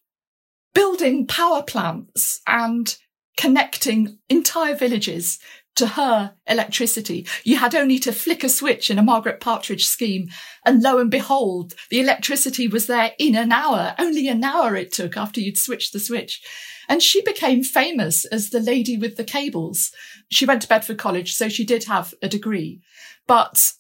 building 0.80 1.28
power 1.28 1.62
plants 1.62 2.40
and 2.48 2.96
connecting 3.36 4.18
entire 4.30 4.74
villages 4.74 5.38
to 5.76 5.86
her 5.86 6.34
electricity. 6.48 7.28
You 7.44 7.58
had 7.58 7.76
only 7.76 8.00
to 8.00 8.14
flick 8.14 8.46
a 8.46 8.50
switch 8.50 8.90
in 8.90 8.98
a 8.98 9.04
Margaret 9.04 9.42
Partridge 9.42 9.86
scheme, 9.86 10.30
and 10.66 10.82
lo 10.82 10.98
and 10.98 11.12
behold, 11.12 11.74
the 11.90 12.00
electricity 12.00 12.70
was 12.70 12.88
there 12.88 13.12
in 13.20 13.36
an 13.36 13.52
hour. 13.52 13.94
Only 14.00 14.30
an 14.30 14.42
hour 14.42 14.74
it 14.78 14.94
took 14.94 15.18
after 15.18 15.42
you'd 15.42 15.58
switched 15.58 15.92
the 15.92 16.00
switch. 16.00 16.42
And 16.88 17.04
she 17.04 17.22
became 17.24 17.62
famous 17.62 18.24
as 18.24 18.50
the 18.50 18.62
lady 18.62 18.96
with 18.96 19.18
the 19.18 19.26
cables. 19.26 19.92
She 20.32 20.46
went 20.46 20.62
to 20.62 20.70
Bedford 20.70 20.98
College, 20.98 21.34
so 21.34 21.50
she 21.50 21.66
did 21.66 21.84
have 21.84 22.14
a 22.22 22.30
degree, 22.30 22.80
but 23.28 23.74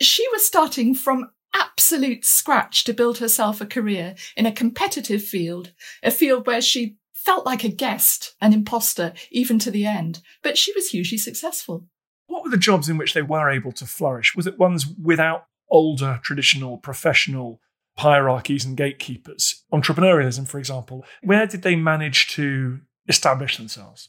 she 0.00 0.26
was 0.32 0.44
starting 0.44 0.92
from 0.92 1.30
absolute 1.54 2.24
scratch 2.24 2.84
to 2.84 2.92
build 2.92 3.18
herself 3.18 3.60
a 3.60 3.66
career 3.66 4.14
in 4.36 4.46
a 4.46 4.52
competitive 4.52 5.22
field, 5.22 5.72
a 6.02 6.10
field 6.10 6.46
where 6.46 6.60
she 6.60 6.96
felt 7.12 7.46
like 7.46 7.64
a 7.64 7.68
guest, 7.68 8.34
an 8.40 8.52
imposter, 8.52 9.12
even 9.30 9.58
to 9.60 9.70
the 9.70 9.86
end. 9.86 10.20
But 10.42 10.58
she 10.58 10.72
was 10.74 10.90
hugely 10.90 11.18
successful. 11.18 11.86
What 12.26 12.44
were 12.44 12.50
the 12.50 12.56
jobs 12.56 12.88
in 12.88 12.96
which 12.96 13.14
they 13.14 13.22
were 13.22 13.50
able 13.50 13.72
to 13.72 13.86
flourish? 13.86 14.34
Was 14.34 14.46
it 14.46 14.58
ones 14.58 14.86
without 14.86 15.46
older, 15.70 16.20
traditional, 16.22 16.78
professional 16.78 17.60
hierarchies 17.98 18.64
and 18.64 18.76
gatekeepers? 18.76 19.64
Entrepreneurialism, 19.72 20.48
for 20.48 20.58
example. 20.58 21.04
Where 21.22 21.46
did 21.46 21.62
they 21.62 21.76
manage 21.76 22.28
to 22.34 22.80
establish 23.08 23.56
themselves? 23.56 24.08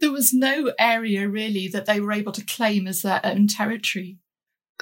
There 0.00 0.12
was 0.12 0.32
no 0.32 0.72
area 0.78 1.28
really 1.28 1.68
that 1.68 1.86
they 1.86 2.00
were 2.00 2.12
able 2.12 2.32
to 2.32 2.44
claim 2.44 2.86
as 2.86 3.02
their 3.02 3.20
own 3.24 3.46
territory. 3.46 4.18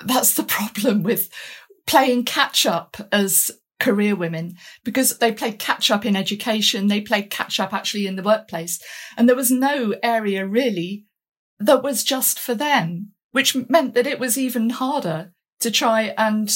That's 0.04 0.34
the 0.34 0.42
problem 0.44 1.02
with 1.02 1.30
playing 1.86 2.24
catch 2.24 2.66
up 2.66 2.96
as 3.10 3.50
career 3.80 4.14
women 4.14 4.54
because 4.84 5.18
they 5.18 5.32
played 5.32 5.58
catch 5.58 5.90
up 5.90 6.06
in 6.06 6.14
education. 6.14 6.86
They 6.86 7.00
played 7.00 7.30
catch 7.30 7.58
up 7.58 7.72
actually 7.72 8.06
in 8.06 8.16
the 8.16 8.22
workplace. 8.22 8.80
And 9.16 9.28
there 9.28 9.36
was 9.36 9.50
no 9.50 9.94
area 10.02 10.46
really 10.46 11.06
that 11.58 11.82
was 11.82 12.04
just 12.04 12.38
for 12.38 12.54
them, 12.54 13.12
which 13.32 13.56
meant 13.68 13.94
that 13.94 14.06
it 14.06 14.20
was 14.20 14.38
even 14.38 14.70
harder 14.70 15.32
to 15.60 15.70
try 15.70 16.14
and 16.16 16.50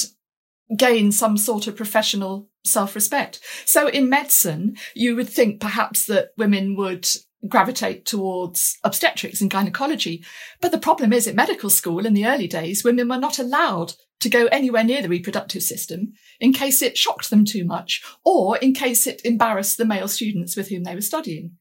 gain 0.77 1.11
some 1.11 1.37
sort 1.37 1.67
of 1.67 1.75
professional 1.75 2.49
self-respect. 2.65 3.39
So 3.65 3.87
in 3.87 4.09
medicine, 4.09 4.75
you 4.95 5.15
would 5.15 5.29
think 5.29 5.61
perhaps 5.61 6.05
that 6.07 6.29
women 6.37 6.75
would 6.75 7.07
gravitate 7.47 8.05
towards 8.05 8.77
obstetrics 8.83 9.41
and 9.41 9.51
gynecology. 9.51 10.25
But 10.61 10.71
the 10.71 10.77
problem 10.77 11.13
is 11.13 11.27
at 11.27 11.35
medical 11.35 11.69
school 11.69 12.05
in 12.05 12.13
the 12.13 12.25
early 12.25 12.47
days, 12.47 12.83
women 12.83 13.07
were 13.07 13.17
not 13.17 13.39
allowed 13.39 13.93
to 14.19 14.29
go 14.29 14.45
anywhere 14.47 14.83
near 14.83 15.01
the 15.01 15.09
reproductive 15.09 15.63
system 15.63 16.13
in 16.39 16.53
case 16.53 16.81
it 16.81 16.97
shocked 16.97 17.29
them 17.29 17.45
too 17.45 17.63
much 17.63 18.03
or 18.23 18.57
in 18.57 18.73
case 18.73 19.07
it 19.07 19.21
embarrassed 19.23 19.77
the 19.77 19.85
male 19.85 20.07
students 20.07 20.55
with 20.55 20.69
whom 20.69 20.83
they 20.83 20.95
were 20.95 21.01
studying. 21.01 21.51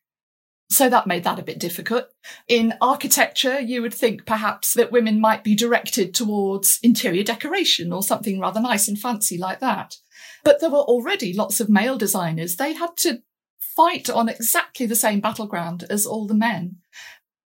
So 0.68 0.88
that 0.88 1.06
made 1.06 1.22
that 1.25 1.38
a 1.38 1.44
bit 1.44 1.60
difficult. 1.60 2.06
In 2.48 2.75
architecture, 2.80 3.60
you 3.60 3.82
would 3.82 3.94
think 3.94 4.26
perhaps 4.26 4.75
that 4.75 4.90
women 4.90 5.20
might 5.20 5.44
be 5.44 5.54
directed 5.54 6.12
towards 6.12 6.80
interior 6.82 7.22
decoration 7.22 7.92
or 7.92 8.02
something 8.02 8.40
rather 8.40 8.60
nice 8.60 8.88
and 8.88 8.98
fancy 8.98 9.38
like 9.38 9.60
that. 9.60 9.96
But 10.42 10.60
there 10.60 10.70
were 10.70 10.78
already 10.78 11.32
lots 11.32 11.60
of 11.60 11.68
male 11.68 11.96
designers. 11.96 12.56
They 12.56 12.72
had 12.72 12.96
to 12.98 13.22
fight 13.60 14.10
on 14.10 14.28
exactly 14.28 14.86
the 14.86 14.96
same 14.96 15.20
battleground 15.20 15.84
as 15.88 16.04
all 16.04 16.26
the 16.26 16.34
men. 16.34 16.78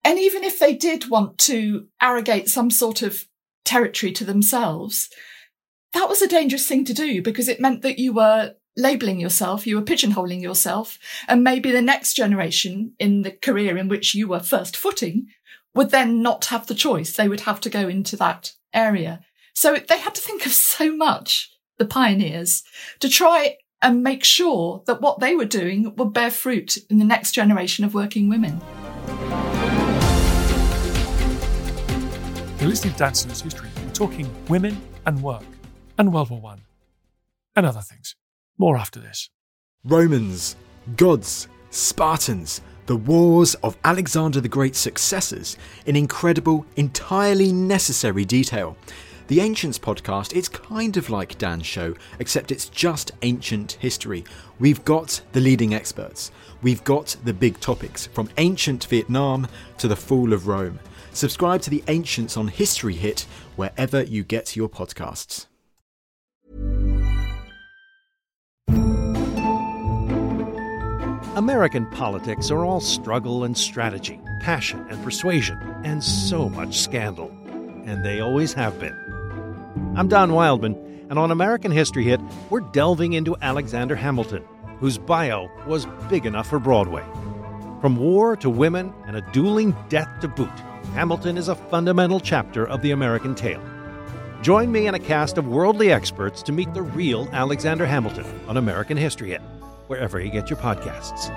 And 0.03 0.19
even 0.19 0.43
if 0.43 0.59
they 0.59 0.75
did 0.75 1.09
want 1.09 1.37
to 1.39 1.87
arrogate 2.01 2.49
some 2.49 2.69
sort 2.69 3.01
of 3.01 3.26
territory 3.67 4.11
to 4.13 4.25
themselves, 4.25 5.09
that 5.93 6.09
was 6.09 6.21
a 6.21 6.27
dangerous 6.27 6.67
thing 6.67 6.85
to 6.85 6.93
do 6.93 7.21
because 7.21 7.47
it 7.47 7.59
meant 7.59 7.81
that 7.83 7.99
you 7.99 8.13
were 8.13 8.55
labeling 8.75 9.19
yourself, 9.19 9.67
you 9.67 9.75
were 9.75 9.81
pigeonholing 9.81 10.41
yourself, 10.41 10.97
and 11.27 11.43
maybe 11.43 11.71
the 11.71 11.81
next 11.81 12.13
generation 12.13 12.93
in 12.99 13.23
the 13.23 13.31
career 13.31 13.77
in 13.77 13.87
which 13.87 14.15
you 14.15 14.27
were 14.27 14.39
first 14.39 14.77
footing 14.77 15.27
would 15.75 15.91
then 15.91 16.21
not 16.21 16.45
have 16.45 16.67
the 16.67 16.75
choice. 16.75 17.15
They 17.15 17.27
would 17.27 17.41
have 17.41 17.59
to 17.61 17.69
go 17.69 17.87
into 17.87 18.15
that 18.17 18.53
area. 18.73 19.21
So 19.53 19.75
they 19.75 19.97
had 19.97 20.15
to 20.15 20.21
think 20.21 20.45
of 20.45 20.51
so 20.51 20.95
much, 20.95 21.51
the 21.77 21.85
pioneers, 21.85 22.63
to 22.99 23.09
try 23.09 23.57
and 23.81 24.03
make 24.03 24.23
sure 24.23 24.83
that 24.87 25.01
what 25.01 25.19
they 25.19 25.35
were 25.35 25.45
doing 25.45 25.95
would 25.95 26.13
bear 26.13 26.31
fruit 26.31 26.77
in 26.89 26.99
the 26.99 27.05
next 27.05 27.31
generation 27.31 27.83
of 27.83 27.93
working 27.93 28.29
women. 28.29 28.61
You're 32.67 32.73
listening 32.73 32.95
to 32.95 32.99
Dan 32.99 33.13
Snow's 33.13 33.39
History. 33.39 33.69
We're 33.77 33.93
talking 33.93 34.29
women 34.49 34.81
and 35.05 35.23
work 35.23 35.45
and 35.97 36.11
World 36.11 36.29
War 36.29 36.41
One 36.41 36.65
and 37.55 37.65
other 37.65 37.79
things. 37.79 38.17
More 38.57 38.75
after 38.75 38.99
this. 38.99 39.29
Romans, 39.85 40.57
gods, 40.97 41.47
Spartans, 41.69 42.59
the 42.85 42.97
wars 42.97 43.55
of 43.63 43.77
Alexander 43.85 44.41
the 44.41 44.49
Great's 44.49 44.79
successors 44.79 45.55
in 45.85 45.95
incredible, 45.95 46.65
entirely 46.75 47.53
necessary 47.53 48.25
detail. 48.25 48.75
The 49.27 49.39
Ancients 49.39 49.79
podcast, 49.79 50.35
it's 50.35 50.49
kind 50.49 50.97
of 50.97 51.09
like 51.09 51.37
Dan's 51.37 51.65
show, 51.65 51.93
except 52.19 52.51
it's 52.51 52.67
just 52.67 53.13
ancient 53.21 53.77
history. 53.79 54.25
We've 54.59 54.83
got 54.83 55.21
the 55.31 55.39
leading 55.39 55.73
experts. 55.73 56.31
We've 56.61 56.83
got 56.83 57.15
the 57.23 57.33
big 57.33 57.61
topics, 57.61 58.07
from 58.07 58.29
ancient 58.37 58.83
Vietnam 58.87 59.47
to 59.77 59.87
the 59.87 59.95
fall 59.95 60.33
of 60.33 60.47
Rome. 60.47 60.79
Subscribe 61.17 61.63
to 61.63 61.71
the 61.71 61.83
Ancients 61.87 62.37
on 62.37 62.47
History 62.47 62.93
Hit 62.93 63.25
wherever 63.55 64.03
you 64.03 64.23
get 64.23 64.55
your 64.55 64.69
podcasts. 64.69 65.47
American 71.35 71.87
politics 71.87 72.51
are 72.51 72.63
all 72.63 72.79
struggle 72.79 73.45
and 73.45 73.57
strategy, 73.57 74.19
passion 74.41 74.85
and 74.91 75.03
persuasion, 75.03 75.57
and 75.83 76.03
so 76.03 76.49
much 76.49 76.77
scandal. 76.77 77.35
And 77.87 78.05
they 78.05 78.19
always 78.19 78.53
have 78.53 78.79
been. 78.79 78.95
I'm 79.95 80.07
Don 80.07 80.33
Wildman, 80.33 81.07
and 81.09 81.17
on 81.17 81.31
American 81.31 81.71
History 81.71 82.03
Hit, 82.03 82.21
we're 82.51 82.59
delving 82.59 83.13
into 83.13 83.35
Alexander 83.41 83.95
Hamilton, 83.95 84.43
whose 84.79 84.99
bio 84.99 85.49
was 85.65 85.87
big 86.11 86.27
enough 86.27 86.47
for 86.47 86.59
Broadway. 86.59 87.03
From 87.81 87.95
war 87.95 88.35
to 88.35 88.51
women 88.51 88.93
and 89.07 89.15
a 89.15 89.21
dueling 89.31 89.75
death 89.89 90.09
to 90.21 90.27
boot, 90.27 90.49
Hamilton 90.93 91.37
is 91.37 91.47
a 91.47 91.55
fundamental 91.55 92.19
chapter 92.19 92.67
of 92.67 92.81
the 92.81 92.91
American 92.91 93.35
tale. 93.35 93.63
Join 94.41 94.71
me 94.71 94.87
and 94.87 94.95
a 94.95 94.99
cast 94.99 95.37
of 95.37 95.47
worldly 95.47 95.91
experts 95.91 96.41
to 96.43 96.51
meet 96.51 96.73
the 96.73 96.81
real 96.81 97.27
Alexander 97.31 97.85
Hamilton 97.85 98.25
on 98.47 98.57
American 98.57 98.97
History 98.97 99.29
Hit 99.29 99.41
wherever 99.87 100.19
you 100.19 100.29
get 100.29 100.49
your 100.49 100.59
podcasts. 100.59 101.29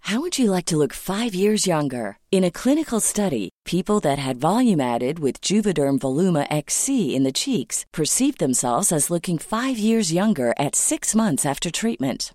How 0.00 0.20
would 0.20 0.38
you 0.38 0.50
like 0.50 0.66
to 0.66 0.76
look 0.76 0.92
five 0.92 1.34
years 1.34 1.66
younger? 1.66 2.18
In 2.30 2.44
a 2.44 2.50
clinical 2.50 3.00
study, 3.00 3.50
people 3.64 4.00
that 4.00 4.18
had 4.18 4.40
volume 4.40 4.80
added 4.80 5.18
with 5.20 5.40
Juvederm 5.40 5.98
Voluma 6.00 6.46
XC 6.50 7.14
in 7.14 7.22
the 7.22 7.32
cheeks 7.32 7.86
perceived 7.92 8.38
themselves 8.38 8.92
as 8.92 9.10
looking 9.10 9.38
five 9.38 9.78
years 9.78 10.12
younger 10.12 10.52
at 10.58 10.74
six 10.74 11.14
months 11.14 11.46
after 11.46 11.70
treatment. 11.70 12.34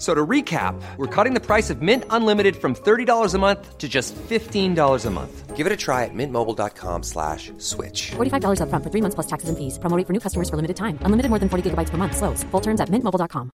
So 0.00 0.14
to 0.14 0.26
recap, 0.26 0.80
we're 0.96 1.14
cutting 1.14 1.34
the 1.34 1.44
price 1.44 1.68
of 1.68 1.82
Mint 1.82 2.04
Unlimited 2.08 2.56
from 2.56 2.74
$30 2.74 3.34
a 3.34 3.38
month 3.38 3.76
to 3.76 3.86
just 3.86 4.16
$15 4.16 5.06
a 5.06 5.10
month. 5.10 5.56
Give 5.56 5.66
it 5.66 5.72
a 5.74 5.76
try 5.76 6.06
at 6.06 6.14
mintmobile.com 6.14 7.02
slash 7.02 7.52
switch. 7.58 8.12
$45 8.12 8.60
upfront 8.62 8.82
for 8.82 8.88
three 8.88 9.02
months 9.02 9.14
plus 9.14 9.26
taxes 9.26 9.50
and 9.50 9.58
fees. 9.58 9.78
Promoting 9.78 10.06
for 10.06 10.14
new 10.14 10.20
customers 10.20 10.48
for 10.48 10.56
limited 10.56 10.78
time. 10.78 10.98
Unlimited 11.02 11.28
more 11.28 11.38
than 11.38 11.50
40 11.50 11.68
gigabytes 11.68 11.90
per 11.90 11.98
month. 11.98 12.16
Slows. 12.16 12.42
Full 12.44 12.62
terms 12.62 12.80
at 12.80 12.88
mintmobile.com. 12.88 13.50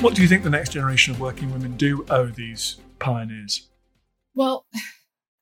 What 0.00 0.14
do 0.14 0.22
you 0.22 0.28
think 0.28 0.44
the 0.44 0.50
next 0.50 0.70
generation 0.70 1.12
of 1.12 1.20
working 1.20 1.50
women 1.52 1.76
do 1.76 2.06
owe 2.08 2.26
these 2.26 2.76
pioneers? 3.00 3.68
Well, 4.34 4.64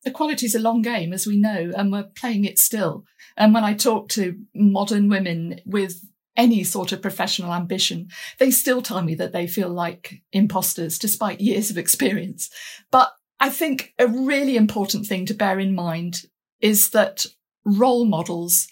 equality 0.08 0.46
is 0.46 0.54
a 0.54 0.60
long 0.60 0.82
game, 0.82 1.12
as 1.12 1.26
we 1.26 1.36
know, 1.36 1.72
and 1.76 1.92
we're 1.92 2.10
playing 2.16 2.44
it 2.44 2.58
still. 2.58 3.04
And 3.36 3.54
when 3.54 3.64
I 3.64 3.74
talk 3.74 4.08
to 4.10 4.36
modern 4.54 5.08
women 5.08 5.60
with 5.64 6.04
any 6.36 6.64
sort 6.64 6.92
of 6.92 7.02
professional 7.02 7.52
ambition, 7.52 8.08
they 8.38 8.50
still 8.50 8.82
tell 8.82 9.02
me 9.02 9.14
that 9.16 9.32
they 9.32 9.46
feel 9.46 9.68
like 9.68 10.22
imposters 10.32 10.98
despite 10.98 11.40
years 11.40 11.70
of 11.70 11.78
experience. 11.78 12.50
But 12.90 13.12
I 13.40 13.50
think 13.50 13.94
a 13.98 14.06
really 14.06 14.56
important 14.56 15.06
thing 15.06 15.26
to 15.26 15.34
bear 15.34 15.58
in 15.58 15.74
mind 15.74 16.22
is 16.60 16.90
that 16.90 17.26
role 17.64 18.04
models 18.04 18.68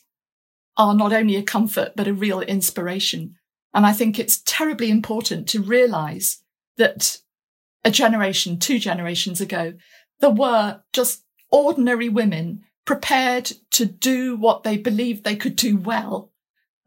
are 0.77 0.95
not 0.95 1.13
only 1.13 1.37
a 1.37 1.43
comfort, 1.43 1.93
but 1.97 2.09
a 2.09 2.15
real 2.15 2.41
inspiration. 2.41 3.35
And 3.75 3.85
I 3.85 3.93
think 3.93 4.19
it's 4.19 4.43
terribly 4.43 4.91
important 4.91 5.49
to 5.49 5.63
realize 5.63 6.43
that 6.77 7.19
a 7.85 7.91
generation, 7.91 8.59
two 8.59 8.79
generations 8.79 9.41
ago, 9.41 9.75
there 10.21 10.31
were 10.31 10.81
just 10.93 11.23
ordinary 11.51 12.09
women 12.09 12.65
prepared 12.85 13.53
to 13.73 13.85
do 13.85 14.37
what 14.37 14.63
they 14.63 14.77
believed 14.77 15.25
they 15.25 15.37
could 15.37 15.57
do 15.57 15.77
well 15.77 16.31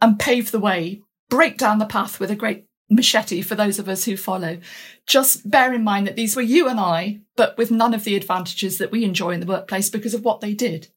and 0.01 0.19
pave 0.19 0.51
the 0.51 0.59
way, 0.59 1.01
break 1.29 1.57
down 1.57 1.79
the 1.79 1.85
path 1.85 2.19
with 2.19 2.31
a 2.31 2.35
great 2.35 2.65
machete 2.89 3.41
for 3.41 3.55
those 3.55 3.79
of 3.79 3.87
us 3.87 4.05
who 4.05 4.17
follow. 4.17 4.57
Just 5.05 5.49
bear 5.49 5.73
in 5.73 5.83
mind 5.83 6.07
that 6.07 6.15
these 6.15 6.35
were 6.35 6.41
you 6.41 6.67
and 6.67 6.79
I, 6.79 7.19
but 7.35 7.57
with 7.57 7.69
none 7.69 7.93
of 7.93 8.03
the 8.03 8.15
advantages 8.15 8.77
that 8.77 8.91
we 8.91 9.03
enjoy 9.03 9.31
in 9.31 9.39
the 9.39 9.45
workplace 9.45 9.89
because 9.89 10.13
of 10.13 10.23
what 10.23 10.41
they 10.41 10.53
did. 10.53 10.87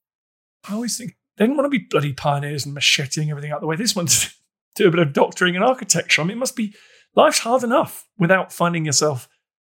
I 0.68 0.74
always 0.74 0.96
think 0.96 1.16
they 1.36 1.44
didn't 1.44 1.56
want 1.56 1.66
to 1.66 1.78
be 1.78 1.86
bloody 1.90 2.12
pioneers 2.12 2.64
and 2.64 2.74
macheting 2.74 3.30
everything 3.30 3.50
out 3.50 3.60
the 3.60 3.66
way. 3.66 3.76
This 3.76 3.96
one's 3.96 4.38
do 4.74 4.88
a 4.88 4.90
bit 4.90 5.00
of 5.00 5.12
doctoring 5.12 5.56
and 5.56 5.64
architecture. 5.64 6.22
I 6.22 6.24
mean, 6.24 6.36
it 6.36 6.40
must 6.40 6.56
be 6.56 6.74
life's 7.14 7.40
hard 7.40 7.62
enough 7.62 8.06
without 8.18 8.52
finding 8.52 8.86
yourself 8.86 9.28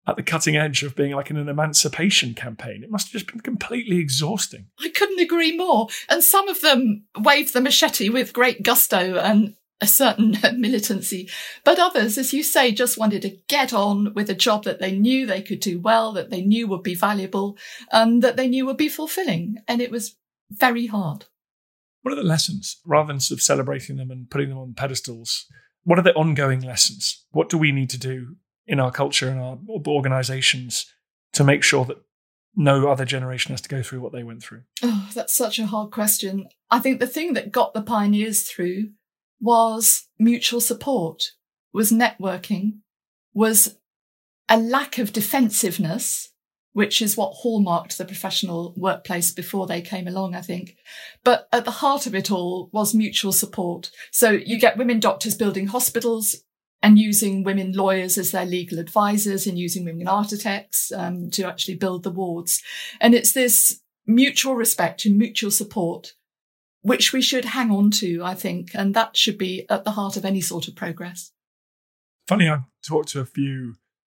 at 0.06 0.16
the 0.16 0.22
cutting 0.22 0.56
edge 0.56 0.82
of 0.82 0.96
being 0.96 1.14
like 1.14 1.30
in 1.30 1.36
an 1.36 1.48
emancipation 1.48 2.34
campaign. 2.34 2.82
It 2.82 2.90
must 2.90 3.08
have 3.08 3.12
just 3.12 3.30
been 3.30 3.40
completely 3.40 3.98
exhausting. 3.98 4.66
I 4.80 4.88
couldn't 4.88 5.20
agree 5.20 5.56
more. 5.56 5.88
And 6.08 6.24
some 6.24 6.48
of 6.48 6.60
them 6.60 7.04
waved 7.18 7.52
the 7.52 7.60
machete 7.60 8.08
with 8.08 8.32
great 8.32 8.62
gusto 8.62 9.18
and 9.18 9.56
a 9.80 9.86
certain 9.86 10.36
militancy. 10.60 11.28
But 11.64 11.78
others, 11.78 12.18
as 12.18 12.32
you 12.32 12.42
say, 12.42 12.72
just 12.72 12.98
wanted 12.98 13.22
to 13.22 13.36
get 13.48 13.72
on 13.72 14.14
with 14.14 14.30
a 14.30 14.34
job 14.34 14.64
that 14.64 14.80
they 14.80 14.92
knew 14.92 15.26
they 15.26 15.42
could 15.42 15.60
do 15.60 15.80
well, 15.80 16.12
that 16.12 16.30
they 16.30 16.42
knew 16.42 16.66
would 16.68 16.82
be 16.82 16.94
valuable, 16.94 17.56
and 17.90 18.22
that 18.22 18.36
they 18.36 18.48
knew 18.48 18.66
would 18.66 18.76
be 18.76 18.88
fulfilling. 18.88 19.56
And 19.68 19.80
it 19.80 19.90
was 19.90 20.16
very 20.50 20.86
hard. 20.86 21.26
What 22.02 22.12
are 22.12 22.16
the 22.16 22.22
lessons, 22.22 22.80
rather 22.86 23.08
than 23.08 23.20
sort 23.20 23.38
of 23.38 23.42
celebrating 23.42 23.96
them 23.96 24.10
and 24.10 24.30
putting 24.30 24.48
them 24.48 24.58
on 24.58 24.74
pedestals? 24.74 25.46
What 25.84 25.98
are 25.98 26.02
the 26.02 26.14
ongoing 26.14 26.60
lessons? 26.60 27.24
What 27.30 27.48
do 27.48 27.58
we 27.58 27.72
need 27.72 27.90
to 27.90 27.98
do 27.98 28.36
in 28.70 28.78
our 28.78 28.92
culture 28.92 29.28
and 29.28 29.40
our 29.40 29.58
organizations 29.88 30.86
to 31.32 31.42
make 31.42 31.64
sure 31.64 31.84
that 31.84 31.98
no 32.54 32.88
other 32.88 33.04
generation 33.04 33.52
has 33.52 33.60
to 33.60 33.68
go 33.68 33.82
through 33.82 34.00
what 34.00 34.12
they 34.12 34.22
went 34.22 34.42
through? 34.42 34.62
Oh, 34.82 35.10
that's 35.12 35.36
such 35.36 35.58
a 35.58 35.66
hard 35.66 35.90
question. 35.90 36.46
I 36.70 36.78
think 36.78 37.00
the 37.00 37.06
thing 37.06 37.34
that 37.34 37.52
got 37.52 37.74
the 37.74 37.82
pioneers 37.82 38.48
through 38.48 38.90
was 39.40 40.06
mutual 40.18 40.60
support, 40.60 41.32
was 41.72 41.90
networking, 41.90 42.78
was 43.34 43.76
a 44.48 44.56
lack 44.56 44.98
of 44.98 45.12
defensiveness 45.12 46.30
which 46.72 47.02
is 47.02 47.16
what 47.16 47.32
hallmarked 47.34 47.98
the 47.98 48.04
professional 48.04 48.72
workplace 48.76 49.32
before 49.32 49.66
they 49.66 49.80
came 49.80 50.06
along, 50.06 50.34
I 50.34 50.40
think. 50.40 50.76
But 51.24 51.48
at 51.52 51.64
the 51.64 51.70
heart 51.72 52.06
of 52.06 52.14
it 52.14 52.30
all 52.30 52.70
was 52.72 52.94
mutual 52.94 53.32
support. 53.32 53.90
So 54.12 54.30
you 54.30 54.58
get 54.58 54.78
women 54.78 55.00
doctors 55.00 55.34
building 55.34 55.66
hospitals 55.66 56.36
and 56.82 56.98
using 56.98 57.42
women 57.42 57.72
lawyers 57.72 58.16
as 58.16 58.30
their 58.30 58.46
legal 58.46 58.78
advisors 58.78 59.46
and 59.46 59.58
using 59.58 59.84
women 59.84 60.08
architects 60.08 60.90
um, 60.92 61.30
to 61.30 61.44
actually 61.44 61.74
build 61.74 62.02
the 62.02 62.10
wards. 62.10 62.62
And 63.00 63.14
it's 63.14 63.32
this 63.32 63.80
mutual 64.06 64.54
respect 64.54 65.04
and 65.04 65.18
mutual 65.18 65.50
support 65.50 66.14
which 66.82 67.12
we 67.12 67.20
should 67.20 67.44
hang 67.44 67.70
on 67.70 67.90
to, 67.90 68.22
I 68.24 68.34
think, 68.34 68.70
and 68.74 68.94
that 68.94 69.16
should 69.16 69.36
be 69.36 69.66
at 69.68 69.84
the 69.84 69.90
heart 69.90 70.16
of 70.16 70.24
any 70.24 70.40
sort 70.40 70.66
of 70.66 70.74
progress. 70.74 71.32
Funny, 72.26 72.48
I 72.48 72.60
talked 72.82 73.10
to 73.10 73.20
a 73.20 73.26
few 73.26 73.74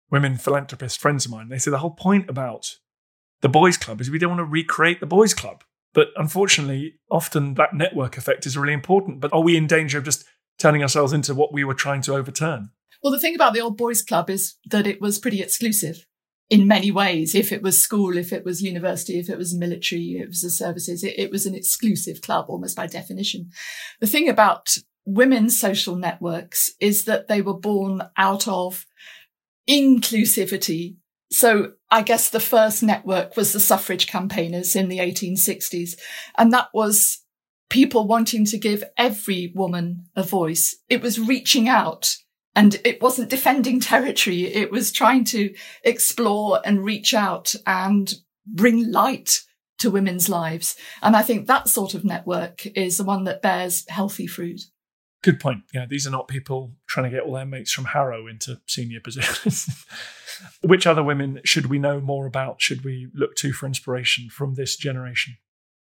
women 0.10 0.38
philanthropist 0.38 1.00
friends 1.00 1.26
of 1.26 1.32
mine. 1.32 1.50
They 1.50 1.58
say 1.58 1.72
the 1.72 1.80
whole 1.80 1.92
point 1.92 2.30
about 2.30 2.78
the 3.42 3.50
boys' 3.50 3.78
club 3.78 4.00
is 4.00 4.10
we 4.10 4.20
don't 4.20 4.30
want 4.30 4.40
to 4.40 4.46
recreate 4.46 5.00
the 5.00 5.06
boys' 5.06 5.34
club. 5.34 5.64
But 5.94 6.10
unfortunately, 6.16 6.96
often 7.12 7.56
that 7.56 7.74
network 7.74 8.18
effect 8.18 8.46
is 8.46 8.58
really 8.58 8.74
important. 8.74 9.20
But 9.20 9.34
are 9.34 9.42
we 9.42 9.58
in 9.58 9.68
danger 9.68 9.98
of 9.98 10.06
just 10.06 10.26
turning 10.60 10.82
ourselves 10.82 11.14
into 11.14 11.34
what 11.34 11.54
we 11.54 11.64
were 11.64 11.74
trying 11.74 12.02
to 12.04 12.16
overturn? 12.16 12.70
Well, 13.04 13.12
the 13.12 13.20
thing 13.20 13.36
about 13.36 13.54
the 13.54 13.62
old 13.62 13.78
boys' 13.78 14.02
club 14.02 14.30
is 14.30 14.56
that 14.70 14.88
it 14.88 15.02
was 15.02 15.20
pretty 15.20 15.42
exclusive 15.42 16.06
in 16.50 16.68
many 16.68 16.92
ways. 16.92 17.36
If 17.36 17.52
it 17.52 17.62
was 17.62 17.82
school, 17.82 18.18
if 18.18 18.32
it 18.32 18.46
was 18.46 18.62
university, 18.62 19.20
if 19.20 19.30
it 19.30 19.38
was 19.38 19.56
military, 19.56 20.16
if 20.18 20.24
it 20.24 20.28
was 20.30 20.42
the 20.42 20.50
services, 20.50 21.04
it, 21.04 21.18
it 21.18 21.32
was 21.32 21.46
an 21.46 21.56
exclusive 21.56 22.22
club 22.22 22.46
almost 22.48 22.76
by 22.76 22.88
definition. 22.88 23.50
The 24.00 24.08
thing 24.08 24.30
about 24.30 24.78
women's 25.06 25.60
social 25.60 25.96
networks 25.96 26.72
is 26.80 27.06
that 27.06 27.28
they 27.28 27.42
were 27.42 27.58
born 27.58 28.04
out 28.18 28.48
of 28.48 28.86
inclusivity. 29.70 30.98
So 31.32 31.74
I 31.90 32.04
guess 32.04 32.30
the 32.30 32.40
first 32.40 32.84
network 32.84 33.36
was 33.36 33.54
the 33.54 33.60
suffrage 33.60 34.08
campaigners 34.08 34.76
in 34.76 34.90
the 34.90 35.00
1860s. 35.00 35.98
And 36.38 36.54
that 36.54 36.70
was 36.74 37.23
people 37.74 38.06
wanting 38.06 38.46
to 38.46 38.56
give 38.56 38.84
every 38.98 39.52
woman 39.56 40.06
a 40.16 40.22
voice. 40.22 40.76
It 40.90 41.02
was 41.02 41.20
reaching 41.20 41.68
out 41.68 42.18
and 42.56 42.80
it 42.86 43.02
wasn't 43.02 43.32
defending 43.32 43.80
territory. 43.80 44.44
It 44.44 44.70
was 44.70 44.92
trying 44.92 45.24
to 45.26 45.52
explore 45.84 46.62
and 46.64 46.86
reach 46.86 47.16
out 47.16 47.56
and 47.66 48.14
bring 48.46 48.92
light 48.92 49.40
to 49.80 49.90
women's 49.90 50.30
lives. 50.30 50.76
And 51.02 51.16
I 51.16 51.24
think 51.24 51.48
that 51.48 51.68
sort 51.68 51.96
of 51.96 52.06
network 52.06 52.64
is 52.78 52.98
the 52.98 53.04
one 53.04 53.24
that 53.24 53.42
bears 53.42 53.90
healthy 53.90 54.28
fruit. 54.28 54.62
Good 55.24 55.40
point. 55.40 55.64
Yeah, 55.74 55.88
these 55.88 56.06
are 56.06 56.12
not 56.12 56.28
people 56.28 56.74
trying 56.86 57.10
to 57.10 57.18
get 57.18 57.26
all 57.26 57.34
their 57.34 57.44
mates 57.44 57.72
from 57.72 57.86
Harrow 57.86 58.28
into 58.28 58.62
senior 58.68 59.00
positions. 59.00 59.84
Which 60.62 60.86
other 60.86 61.02
women 61.02 61.42
should 61.44 61.68
we 61.68 61.80
know 61.80 62.00
more 62.00 62.28
about? 62.28 62.62
Should 62.62 62.84
we 62.84 63.08
look 63.16 63.36
to 63.38 63.52
for 63.52 63.66
inspiration 63.66 64.30
from 64.30 64.54
this 64.54 64.76
generation? 64.76 65.38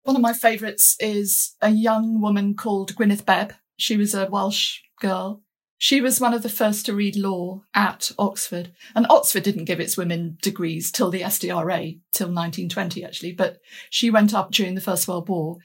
One 0.07 0.15
of 0.15 0.21
my 0.21 0.31
favourites 0.31 0.95
is 1.01 1.57
a 1.61 1.69
young 1.69 2.21
woman 2.21 2.55
called 2.55 2.95
Gwyneth 2.95 3.25
Bebb. 3.25 3.51
She 3.75 3.97
was 3.97 4.13
a 4.13 4.25
Welsh 4.27 4.79
girl. 5.01 5.41
She 5.77 5.99
was 5.99 6.21
one 6.21 6.33
of 6.33 6.43
the 6.43 6.49
first 6.49 6.85
to 6.85 6.95
read 6.95 7.17
law 7.17 7.63
at 7.73 8.13
Oxford. 8.17 8.71
And 8.95 9.05
Oxford 9.09 9.43
didn't 9.43 9.65
give 9.65 9.81
its 9.81 9.97
women 9.97 10.37
degrees 10.41 10.93
till 10.93 11.11
the 11.11 11.23
SDRA, 11.23 11.99
till 12.13 12.27
1920 12.27 13.03
actually, 13.03 13.33
but 13.33 13.57
she 13.89 14.09
went 14.09 14.33
up 14.33 14.49
during 14.51 14.75
the 14.75 14.81
First 14.81 15.09
World 15.09 15.27
War. 15.27 15.57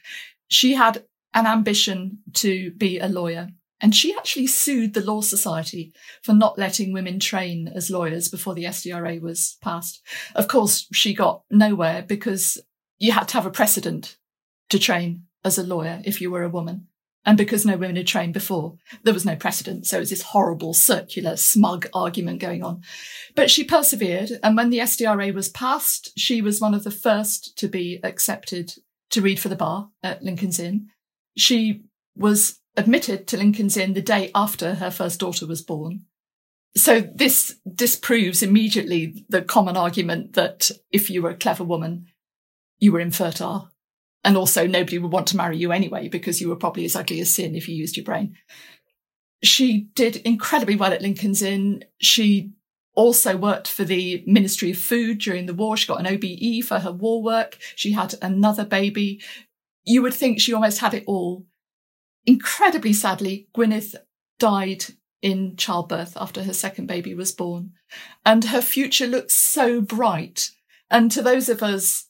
She 0.49 0.75
had 0.75 1.05
an 1.35 1.47
ambition 1.47 2.19
to 2.33 2.73
be 2.73 2.99
a 2.99 3.07
lawyer 3.07 3.51
and 3.81 3.95
she 3.95 4.13
actually 4.13 4.49
sued 4.49 4.95
the 4.95 5.05
Law 5.05 5.21
Society 5.21 5.93
for 6.21 6.33
not 6.33 6.59
letting 6.59 6.93
women 6.93 7.21
train 7.21 7.69
as 7.69 7.91
lawyers 7.91 8.29
before 8.29 8.57
the 8.57 8.65
SDRA 8.65 9.21
was 9.21 9.57
passed. 9.63 10.03
Of 10.35 10.49
course, 10.49 10.89
she 10.93 11.15
got 11.15 11.45
nowhere 11.49 12.03
because 12.03 12.61
you 12.99 13.13
had 13.13 13.29
to 13.29 13.35
have 13.35 13.47
a 13.47 13.51
precedent 13.51 14.17
to 14.73 14.79
train 14.79 15.25
as 15.45 15.59
a 15.59 15.63
lawyer 15.63 16.03
if 16.05 16.21
you 16.21 16.31
were 16.31 16.43
a 16.43 16.49
woman. 16.49 16.89
And 17.25 17.39
because 17.39 17.65
no 17.65 17.77
women 17.77 17.95
had 17.95 18.09
trained 18.09 18.35
before, 18.35 18.79
there 19.05 19.15
was 19.15 19.25
no 19.25 19.37
precedent. 19.37 19.87
So 19.87 19.99
it 19.99 20.01
was 20.01 20.11
this 20.11 20.23
horrible, 20.23 20.75
circular, 20.75 21.37
smug 21.37 21.87
argument 21.95 22.41
going 22.41 22.65
on. 22.65 22.83
But 23.37 23.49
she 23.49 23.63
persevered. 23.63 24.33
And 24.43 24.57
when 24.57 24.71
the 24.71 24.81
SDRA 24.81 25.33
was 25.33 25.49
passed, 25.49 26.19
she 26.19 26.43
was 26.43 26.61
one 26.61 26.75
of 26.75 26.83
the 26.83 26.91
first 26.91 27.57
to 27.59 27.69
be 27.69 28.01
accepted 28.03 28.75
to 29.11 29.23
read 29.23 29.39
for 29.39 29.49
the 29.49 29.57
bar 29.57 29.91
at 30.03 30.25
Lincoln's 30.25 30.59
Inn. 30.59 30.89
She 31.37 31.85
was 32.17 32.59
admitted 32.77 33.29
to 33.29 33.37
Lincoln's 33.37 33.77
Inn 33.77 33.93
the 33.93 34.03
day 34.03 34.33
after 34.35 34.75
her 34.75 34.91
first 34.91 35.21
daughter 35.21 35.47
was 35.47 35.63
born. 35.63 36.07
So 36.75 37.01
this 37.01 37.57
disproves 37.73 38.43
immediately 38.43 39.25
the 39.29 39.43
common 39.43 39.77
argument 39.77 40.33
that 40.33 40.71
if 40.91 41.09
you 41.09 41.23
were 41.23 41.31
a 41.31 41.37
clever 41.37 41.63
woman, 41.63 42.07
you 42.79 42.91
were 42.91 43.01
infertile. 43.01 43.72
And 44.25 44.37
also 44.37 44.67
nobody 44.67 44.99
would 44.99 45.13
want 45.13 45.27
to 45.29 45.37
marry 45.37 45.57
you 45.57 45.73
anyway 45.73 46.09
because 46.09 46.41
you 46.41 46.49
were 46.49 46.57
probably 46.57 46.85
as 46.85 46.95
ugly 46.95 47.21
as 47.21 47.35
sin 47.35 47.55
if 47.55 47.69
you 47.69 47.75
used 47.75 47.97
your 47.97 48.05
brain. 48.05 48.37
She 49.43 49.89
did 49.95 50.17
incredibly 50.17 50.77
well 50.77 50.93
at 50.93 51.03
Lincoln's 51.03 51.43
Inn. 51.43 51.85
She 52.01 52.53
also 52.95 53.37
worked 53.37 53.67
for 53.67 53.85
the 53.85 54.23
Ministry 54.27 54.71
of 54.71 54.79
Food 54.79 55.19
during 55.19 55.47
the 55.47 55.55
war. 55.55 55.77
She 55.77 55.89
got 55.89 55.99
an 55.99 56.07
OBE 56.07 56.65
for 56.65 56.79
her 56.79 56.93
war 56.93 57.23
work. 57.23 57.59
She 57.75 57.93
had 57.93 58.15
another 58.23 58.65
baby 58.65 59.21
you 59.85 60.03
would 60.03 60.15
think 60.15 60.41
she 60.41 60.53
almost 60.53 60.79
had 60.79 60.95
it 60.95 61.05
all. 61.07 61.47
Incredibly 62.25 62.93
sadly, 62.93 63.49
Gwyneth 63.55 63.97
died 64.39 64.85
in 65.21 65.57
childbirth 65.57 66.17
after 66.17 66.43
her 66.45 66.53
second 66.53 66.87
baby 66.87 67.15
was 67.15 67.33
born. 67.33 67.73
And 68.25 68.45
her 68.47 68.63
future 68.63 69.07
looked 69.07 69.33
so 69.33 69.81
bright. 69.81 70.51
And 70.91 71.11
to 71.13 71.23
those 71.23 71.49
of 71.49 71.63
us 71.63 72.09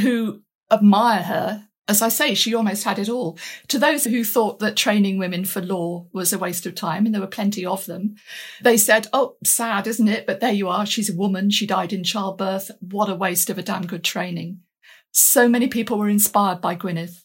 who 0.00 0.42
admire 0.70 1.22
her, 1.22 1.68
as 1.86 2.00
I 2.00 2.08
say, 2.08 2.34
she 2.34 2.54
almost 2.54 2.84
had 2.84 2.98
it 2.98 3.10
all. 3.10 3.38
To 3.68 3.78
those 3.78 4.04
who 4.04 4.24
thought 4.24 4.58
that 4.60 4.76
training 4.76 5.18
women 5.18 5.44
for 5.44 5.60
law 5.60 6.06
was 6.12 6.32
a 6.32 6.38
waste 6.38 6.64
of 6.64 6.74
time, 6.74 7.04
and 7.04 7.14
there 7.14 7.20
were 7.20 7.26
plenty 7.26 7.66
of 7.66 7.84
them, 7.84 8.14
they 8.62 8.78
said, 8.78 9.08
Oh, 9.12 9.36
sad, 9.44 9.86
isn't 9.86 10.08
it? 10.08 10.26
But 10.26 10.40
there 10.40 10.52
you 10.52 10.68
are. 10.68 10.86
She's 10.86 11.10
a 11.10 11.16
woman. 11.16 11.50
She 11.50 11.66
died 11.66 11.92
in 11.92 12.02
childbirth. 12.02 12.70
What 12.80 13.10
a 13.10 13.14
waste 13.14 13.50
of 13.50 13.58
a 13.58 13.62
damn 13.62 13.86
good 13.86 14.02
training. 14.02 14.60
So 15.12 15.46
many 15.46 15.68
people 15.68 15.98
were 15.98 16.08
inspired 16.08 16.60
by 16.60 16.74
Gwyneth 16.74 17.24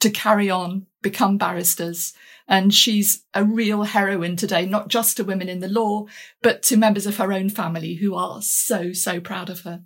to 0.00 0.10
carry 0.10 0.50
on, 0.50 0.86
become 1.02 1.38
barristers. 1.38 2.12
And 2.46 2.72
she's 2.72 3.24
a 3.34 3.44
real 3.44 3.82
heroine 3.84 4.36
today, 4.36 4.66
not 4.66 4.88
just 4.88 5.16
to 5.16 5.24
women 5.24 5.48
in 5.48 5.60
the 5.60 5.68
law, 5.68 6.06
but 6.42 6.62
to 6.64 6.76
members 6.76 7.06
of 7.06 7.16
her 7.16 7.32
own 7.32 7.48
family 7.48 7.94
who 7.94 8.14
are 8.14 8.40
so, 8.42 8.92
so 8.92 9.20
proud 9.20 9.50
of 9.50 9.60
her. 9.60 9.82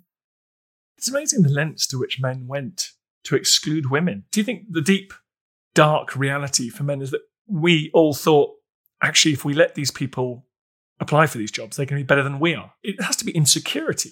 It's 1.03 1.09
amazing 1.09 1.41
the 1.41 1.49
lengths 1.49 1.85
to 1.87 1.99
which 1.99 2.21
men 2.21 2.47
went 2.47 2.91
to 3.25 3.35
exclude 3.35 3.91
women. 3.91 4.23
Do 4.31 4.39
you 4.39 4.45
think 4.45 4.71
the 4.71 4.79
deep, 4.79 5.13
dark 5.73 6.15
reality 6.15 6.69
for 6.69 6.83
men 6.83 7.01
is 7.01 7.11
that 7.11 7.23
we 7.45 7.91
all 7.93 8.13
thought, 8.13 8.51
actually, 9.01 9.33
if 9.33 9.43
we 9.43 9.53
let 9.53 9.75
these 9.75 9.91
people 9.91 10.45
apply 11.01 11.27
for 11.27 11.39
these 11.39 11.51
jobs, 11.51 11.75
they're 11.75 11.85
going 11.85 11.99
to 11.99 12.05
be 12.05 12.07
better 12.07 12.23
than 12.23 12.39
we 12.39 12.55
are? 12.55 12.71
It 12.83 13.01
has 13.01 13.17
to 13.17 13.25
be 13.25 13.33
insecurity. 13.33 14.11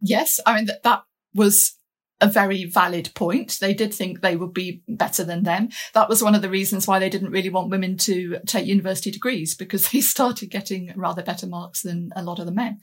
Yes, 0.00 0.40
I 0.46 0.54
mean, 0.54 0.64
that, 0.64 0.84
that 0.84 1.02
was 1.34 1.76
a 2.22 2.28
very 2.28 2.64
valid 2.64 3.10
point. 3.14 3.58
They 3.60 3.74
did 3.74 3.92
think 3.92 4.22
they 4.22 4.36
would 4.36 4.54
be 4.54 4.82
better 4.88 5.22
than 5.22 5.42
them. 5.42 5.68
That 5.92 6.08
was 6.08 6.22
one 6.22 6.34
of 6.34 6.40
the 6.40 6.48
reasons 6.48 6.88
why 6.88 6.98
they 6.98 7.10
didn't 7.10 7.30
really 7.30 7.50
want 7.50 7.68
women 7.68 7.98
to 7.98 8.38
take 8.46 8.64
university 8.64 9.10
degrees 9.10 9.54
because 9.54 9.86
they 9.92 10.00
started 10.00 10.50
getting 10.50 10.94
rather 10.96 11.22
better 11.22 11.46
marks 11.46 11.82
than 11.82 12.08
a 12.16 12.22
lot 12.22 12.38
of 12.38 12.46
the 12.46 12.52
men. 12.52 12.78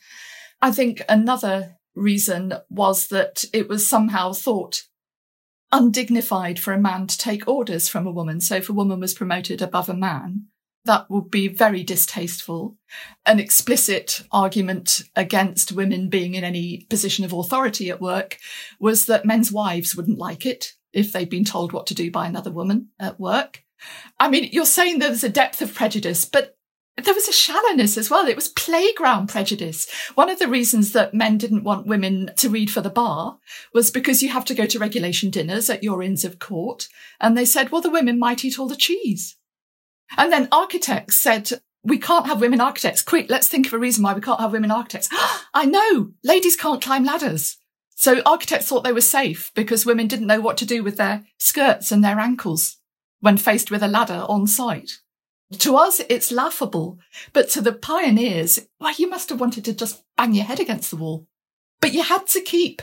I 0.62 0.72
think 0.72 1.02
another 1.10 1.78
reason 1.96 2.54
was 2.70 3.08
that 3.08 3.46
it 3.54 3.68
was 3.68 3.88
somehow 3.88 4.34
thought 4.34 4.84
undignified 5.72 6.60
for 6.60 6.72
a 6.74 6.80
man 6.80 7.08
to 7.08 7.18
take 7.18 7.48
orders 7.48 7.90
from 7.90 8.06
a 8.06 8.12
woman. 8.12 8.40
So 8.40 8.56
if 8.56 8.70
a 8.70 8.74
woman 8.74 9.00
was 9.00 9.14
promoted 9.14 9.62
above 9.62 9.90
a 9.90 9.94
man, 9.94 10.46
that 10.86 11.10
would 11.10 11.32
be 11.32 11.48
very 11.48 11.84
distasteful. 11.84 12.78
An 13.26 13.40
explicit 13.40 14.22
argument 14.32 15.02
against 15.16 15.72
women 15.72 16.10
being 16.10 16.36
in 16.36 16.44
any 16.44 16.86
position 16.90 17.26
of 17.26 17.34
authority 17.34 17.90
at 17.90 18.02
work 18.02 18.38
was 18.80 19.06
that 19.06 19.26
men's 19.26 19.52
wives 19.52 19.96
wouldn't 19.96 20.20
like 20.20 20.46
it 20.46 20.74
if 20.92 21.12
they'd 21.12 21.30
been 21.30 21.46
told 21.46 21.74
what 21.74 21.88
to 21.88 21.96
do 21.96 22.12
by 22.12 22.28
another 22.28 22.52
woman 22.52 22.90
at 23.00 23.20
work. 23.20 23.64
I 24.20 24.30
mean, 24.30 24.50
you're 24.52 24.66
saying 24.66 25.00
there's 25.00 25.24
a 25.24 25.30
depth 25.30 25.62
of 25.62 25.74
prejudice, 25.74 26.26
but 26.26 26.58
there 26.98 27.14
was 27.14 27.28
a 27.28 27.34
shallowness 27.34 27.98
as 27.98 28.10
well. 28.10 28.28
It 28.28 28.36
was 28.36 28.50
playground 28.50 29.28
prejudice. 29.28 29.90
One 30.14 30.30
of 30.30 30.38
the 30.38 30.48
reasons 30.48 30.92
that 30.92 31.14
men 31.14 31.38
didn't 31.38 31.64
want 31.64 31.88
women 31.88 32.32
to 32.38 32.50
read 32.50 32.70
for 32.70 32.82
the 32.82 32.90
bar 32.90 33.40
was 33.74 33.90
because 33.90 34.22
you 34.22 34.30
have 34.30 34.46
to 34.46 34.54
go 34.54 34.66
to 34.68 34.78
regulation 34.80 35.32
dinners 35.32 35.70
at 35.70 35.84
your 35.84 36.04
inns 36.04 36.24
of 36.24 36.38
court. 36.38 36.88
And 37.20 37.36
they 37.36 37.46
said, 37.46 37.72
well, 37.72 37.82
the 37.82 37.90
women 37.90 38.20
might 38.20 38.46
eat 38.46 38.60
all 38.60 38.68
the 38.68 38.76
cheese. 38.76 39.38
And 40.18 40.32
then 40.32 40.48
architects 40.52 41.16
said, 41.16 41.50
we 41.84 41.98
can't 41.98 42.28
have 42.28 42.42
women 42.42 42.62
architects. 42.62 43.02
Quick, 43.02 43.26
let's 43.30 43.50
think 43.50 43.66
of 43.66 43.74
a 43.74 43.80
reason 43.80 44.04
why 44.04 44.14
we 44.14 44.22
can't 44.22 44.40
have 44.40 44.52
women 44.52 44.72
architects. 44.72 45.10
I 45.54 45.66
know 45.66 46.12
ladies 46.24 46.56
can't 46.56 46.82
climb 46.82 47.04
ladders. 47.04 47.58
So 47.96 48.22
architects 48.26 48.68
thought 48.68 48.84
they 48.84 48.94
were 48.94 49.02
safe 49.02 49.52
because 49.56 49.86
women 49.86 50.08
didn't 50.08 50.28
know 50.28 50.42
what 50.42 50.58
to 50.58 50.66
do 50.66 50.84
with 50.84 50.98
their 50.98 51.26
skirts 51.40 51.92
and 51.92 52.04
their 52.04 52.20
ankles 52.20 52.78
when 53.20 53.38
faced 53.38 53.72
with 53.72 53.82
a 53.82 53.88
ladder 53.88 54.26
on 54.28 54.46
site. 54.46 55.00
To 55.60 55.76
us, 55.76 56.02
it's 56.10 56.32
laughable, 56.32 57.00
but 57.32 57.50
to 57.52 57.62
the 57.62 57.74
pioneers, 57.74 58.60
why, 58.78 58.94
you 58.98 59.10
must 59.10 59.30
have 59.30 59.40
wanted 59.40 59.66
to 59.66 59.74
just 59.74 60.04
bang 60.18 60.34
your 60.34 60.46
head 60.46 60.60
against 60.60 60.90
the 60.90 60.98
wall. 60.98 61.28
But 61.82 61.94
you 61.94 62.04
had 62.04 62.28
to 62.28 62.42
keep 62.42 62.82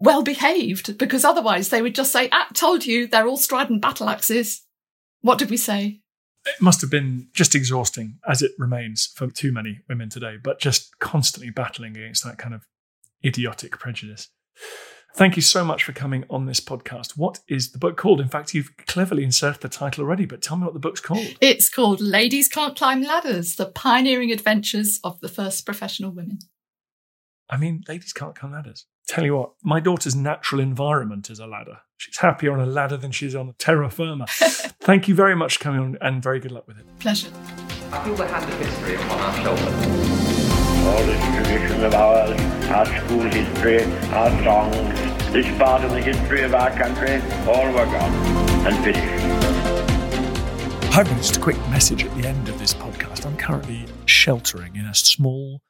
well 0.00 0.22
behaved 0.22 0.98
because 0.98 1.24
otherwise 1.24 1.68
they 1.68 1.82
would 1.82 1.94
just 1.94 2.12
say, 2.12 2.28
ah, 2.32 2.48
told 2.54 2.86
you, 2.86 3.06
they're 3.06 3.26
all 3.26 3.36
strident 3.36 3.82
battle 3.82 4.08
axes. 4.08 4.62
What 5.20 5.38
did 5.38 5.50
we 5.50 5.56
say? 5.56 6.00
It 6.46 6.62
must 6.62 6.80
have 6.80 6.90
been 6.90 7.28
just 7.34 7.54
exhausting, 7.54 8.18
as 8.26 8.42
it 8.42 8.52
remains 8.58 9.06
for 9.14 9.28
too 9.28 9.52
many 9.52 9.80
women 9.88 10.08
today, 10.08 10.36
but 10.42 10.60
just 10.60 10.98
constantly 10.98 11.50
battling 11.50 11.96
against 11.96 12.24
that 12.24 12.38
kind 12.38 12.54
of 12.54 12.66
idiotic 13.24 13.78
prejudice. 13.78 14.28
Thank 15.14 15.36
you 15.36 15.42
so 15.42 15.64
much 15.64 15.84
for 15.84 15.92
coming 15.92 16.24
on 16.30 16.46
this 16.46 16.60
podcast. 16.60 17.16
What 17.16 17.40
is 17.48 17.72
the 17.72 17.78
book 17.78 17.96
called? 17.96 18.20
In 18.20 18.28
fact, 18.28 18.54
you've 18.54 18.76
cleverly 18.86 19.24
inserted 19.24 19.62
the 19.62 19.68
title 19.68 20.04
already, 20.04 20.26
but 20.26 20.42
tell 20.42 20.56
me 20.56 20.64
what 20.64 20.74
the 20.74 20.80
book's 20.80 21.00
called. 21.00 21.26
It's 21.40 21.68
called 21.68 22.00
Ladies 22.00 22.48
Can't 22.48 22.76
Climb 22.76 23.02
Ladders 23.02 23.56
The 23.56 23.66
Pioneering 23.66 24.30
Adventures 24.30 25.00
of 25.02 25.18
the 25.20 25.28
First 25.28 25.64
Professional 25.64 26.12
Women. 26.12 26.38
I 27.50 27.56
mean, 27.56 27.82
ladies 27.88 28.12
can't 28.12 28.34
climb 28.34 28.52
ladders. 28.52 28.86
Tell 29.06 29.24
you 29.24 29.36
what, 29.36 29.52
my 29.64 29.80
daughter's 29.80 30.14
natural 30.14 30.60
environment 30.60 31.30
is 31.30 31.38
a 31.38 31.46
ladder. 31.46 31.78
She's 31.96 32.18
happier 32.18 32.52
on 32.52 32.60
a 32.60 32.66
ladder 32.66 32.98
than 32.98 33.10
she's 33.10 33.34
on 33.34 33.48
a 33.48 33.54
terra 33.54 33.88
firma. 33.88 34.26
Thank 34.28 35.08
you 35.08 35.14
very 35.14 35.34
much 35.34 35.56
for 35.56 35.64
coming 35.64 35.80
on 35.80 35.98
and 36.02 36.22
very 36.22 36.40
good 36.40 36.52
luck 36.52 36.68
with 36.68 36.78
it. 36.78 36.84
Pleasure. 36.98 37.30
I 37.90 38.04
feel 38.04 38.14
the 38.14 38.28
hand 38.28 38.44
of 38.44 38.60
history 38.60 38.96
upon 38.96 39.18
our 39.18 39.34
shoulders. 39.42 40.08
Of 41.78 41.94
ours, 41.94 42.40
our 42.70 42.86
school 42.86 43.20
history, 43.20 43.84
our 44.12 44.30
songs, 44.42 45.32
this 45.32 45.46
part 45.58 45.84
of 45.84 45.92
the 45.92 46.00
history 46.00 46.42
of 46.42 46.52
our 46.52 46.70
country, 46.70 47.22
all 47.46 47.66
were 47.66 47.86
gone 47.86 48.12
and 48.66 48.84
finished. 48.84 49.24
Got 50.92 51.06
just 51.18 51.36
a 51.36 51.40
quick 51.40 51.56
message 51.70 52.04
at 52.04 52.12
the 52.16 52.26
end 52.26 52.48
of 52.48 52.58
this 52.58 52.74
podcast. 52.74 53.24
I'm 53.24 53.36
currently 53.36 53.86
sheltering 54.06 54.74
in 54.74 54.86
a 54.86 54.94
small 54.94 55.62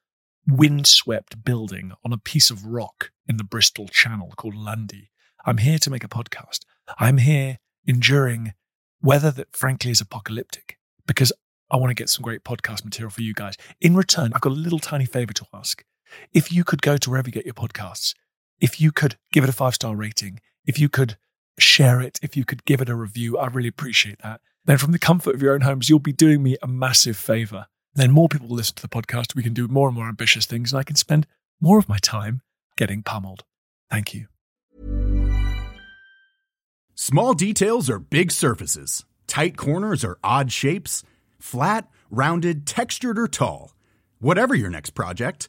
windswept 0.47 1.45
building 1.45 1.93
on 2.07 2.15
a 2.15 2.19
piece 2.19 2.51
of 2.51 2.65
rock 2.65 3.11
in 3.27 3.37
the 3.37 3.45
Bristol 3.45 3.87
Channel 3.87 4.33
called 4.39 4.55
Lundy. 4.55 5.11
I'm 5.45 5.59
here 5.59 5.79
to 5.79 5.91
make 5.91 6.05
a 6.05 6.09
podcast. 6.09 6.61
I'm 6.99 7.19
here 7.19 7.59
enduring 7.87 8.55
weather 9.03 9.31
that 9.33 9.55
frankly 9.55 9.91
is 9.91 10.01
apocalyptic 10.01 10.79
because 11.07 11.35
I 11.71 11.77
want 11.77 11.91
to 11.91 11.95
get 11.95 12.09
some 12.09 12.23
great 12.23 12.45
podcast 12.45 12.83
material 12.83 13.11
for 13.11 13.21
you 13.21 13.35
guys. 13.35 13.59
In 13.79 13.95
return, 13.95 14.33
I've 14.35 14.41
got 14.41 14.53
a 14.53 14.55
little 14.55 14.79
tiny 14.79 15.05
favor 15.05 15.35
to 15.35 15.45
ask. 15.53 15.85
If 16.33 16.53
you 16.53 16.65
could 16.65 16.83
go 16.83 16.97
to 16.97 17.11
wherever 17.11 17.29
you 17.29 17.33
get 17.33 17.45
your 17.45 17.55
podcasts, 17.55 18.15
if 18.61 18.81
you 18.81 18.93
could 18.93 19.17
give 19.33 19.45
it 19.45 19.51
a 19.51 19.53
five 19.53 19.75
star 19.75 19.95
rating, 19.95 20.41
if 20.67 20.79
you 20.79 20.89
could 20.89 21.17
share 21.59 22.01
it, 22.01 22.19
if 22.23 22.37
you 22.37 22.45
could 22.45 22.65
give 22.65 22.81
it 22.81 22.89
a 22.89 22.95
review, 22.95 23.39
I'd 23.39 23.55
really 23.55 23.69
appreciate 23.69 24.21
that. 24.23 24.41
Then, 24.65 24.79
from 24.79 24.93
the 24.93 24.99
comfort 24.99 25.35
of 25.35 25.43
your 25.43 25.55
own 25.55 25.63
homes, 25.63 25.89
you'll 25.89 25.99
be 25.99 26.13
doing 26.13 26.43
me 26.43 26.57
a 26.63 26.67
massive 26.67 27.17
favor 27.17 27.67
then 27.99 28.13
more 28.13 28.29
people 28.29 28.49
will 28.49 28.57
listen 28.57 28.77
to 28.77 28.83
the 28.83 28.89
podcast. 28.89 29.35
We 29.35 29.43
can 29.43 29.55
do 29.55 29.67
more 29.67 29.89
and 29.89 29.97
more 29.97 30.09
ambitious 30.09 30.47
things, 30.47 30.73
and 30.73 30.79
I 30.79 30.85
can 30.85 30.97
spend 30.97 31.27
more 31.61 31.79
of 31.79 31.89
my 31.89 31.99
time 31.99 32.43
getting 32.77 33.03
pummeled. 33.03 33.45
Thank 33.91 34.15
you. 34.15 34.27
Small 36.95 37.35
details 37.35 37.91
are 37.91 37.99
big 37.99 38.31
surfaces, 38.31 39.05
tight 39.27 39.57
corners 39.57 40.05
are 40.05 40.19
odd 40.23 40.53
shapes, 40.53 41.03
flat, 41.39 41.89
rounded, 42.11 42.67
textured, 42.67 43.19
or 43.19 43.29
tall. 43.29 43.73
Whatever 44.21 44.55
your 44.55 44.71
next 44.71 44.91
project, 44.91 45.49